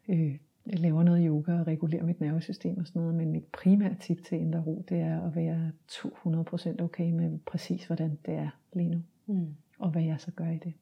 [0.10, 0.36] øh,
[0.66, 3.16] laver noget yoga og regulerer mit nervesystem og sådan noget.
[3.16, 7.86] Men mit primære tip til indre ro, det er at være 200% okay med præcis,
[7.86, 9.02] hvordan det er lige nu.
[9.26, 9.56] Mm.
[9.80, 10.74] Og hvad jeg så gør i det.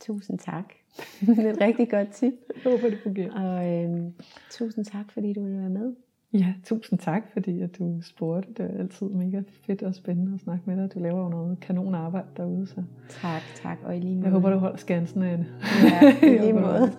[0.00, 0.72] Tusind tak.
[1.26, 2.34] det er et rigtig godt tip.
[2.64, 3.32] Jeg håber, det fungerer.
[3.32, 4.14] Og øhm,
[4.50, 5.94] tusind tak, fordi du ville være med.
[6.38, 8.48] Ja, tusind tak, fordi at du spurgte.
[8.56, 10.94] Det er altid mega fedt og spændende at snakke med dig.
[10.94, 12.66] Du laver jo noget kanon arbejde derude.
[12.66, 12.82] Så.
[13.08, 13.78] Tak, tak.
[13.84, 14.24] Og i lige måde.
[14.24, 15.46] Jeg håber, du holder skansen, Anne.
[15.82, 16.92] Ja, i lige måde.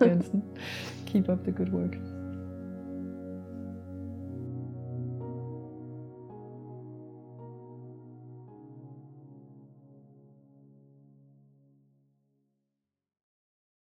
[1.06, 2.17] Keep up the good work.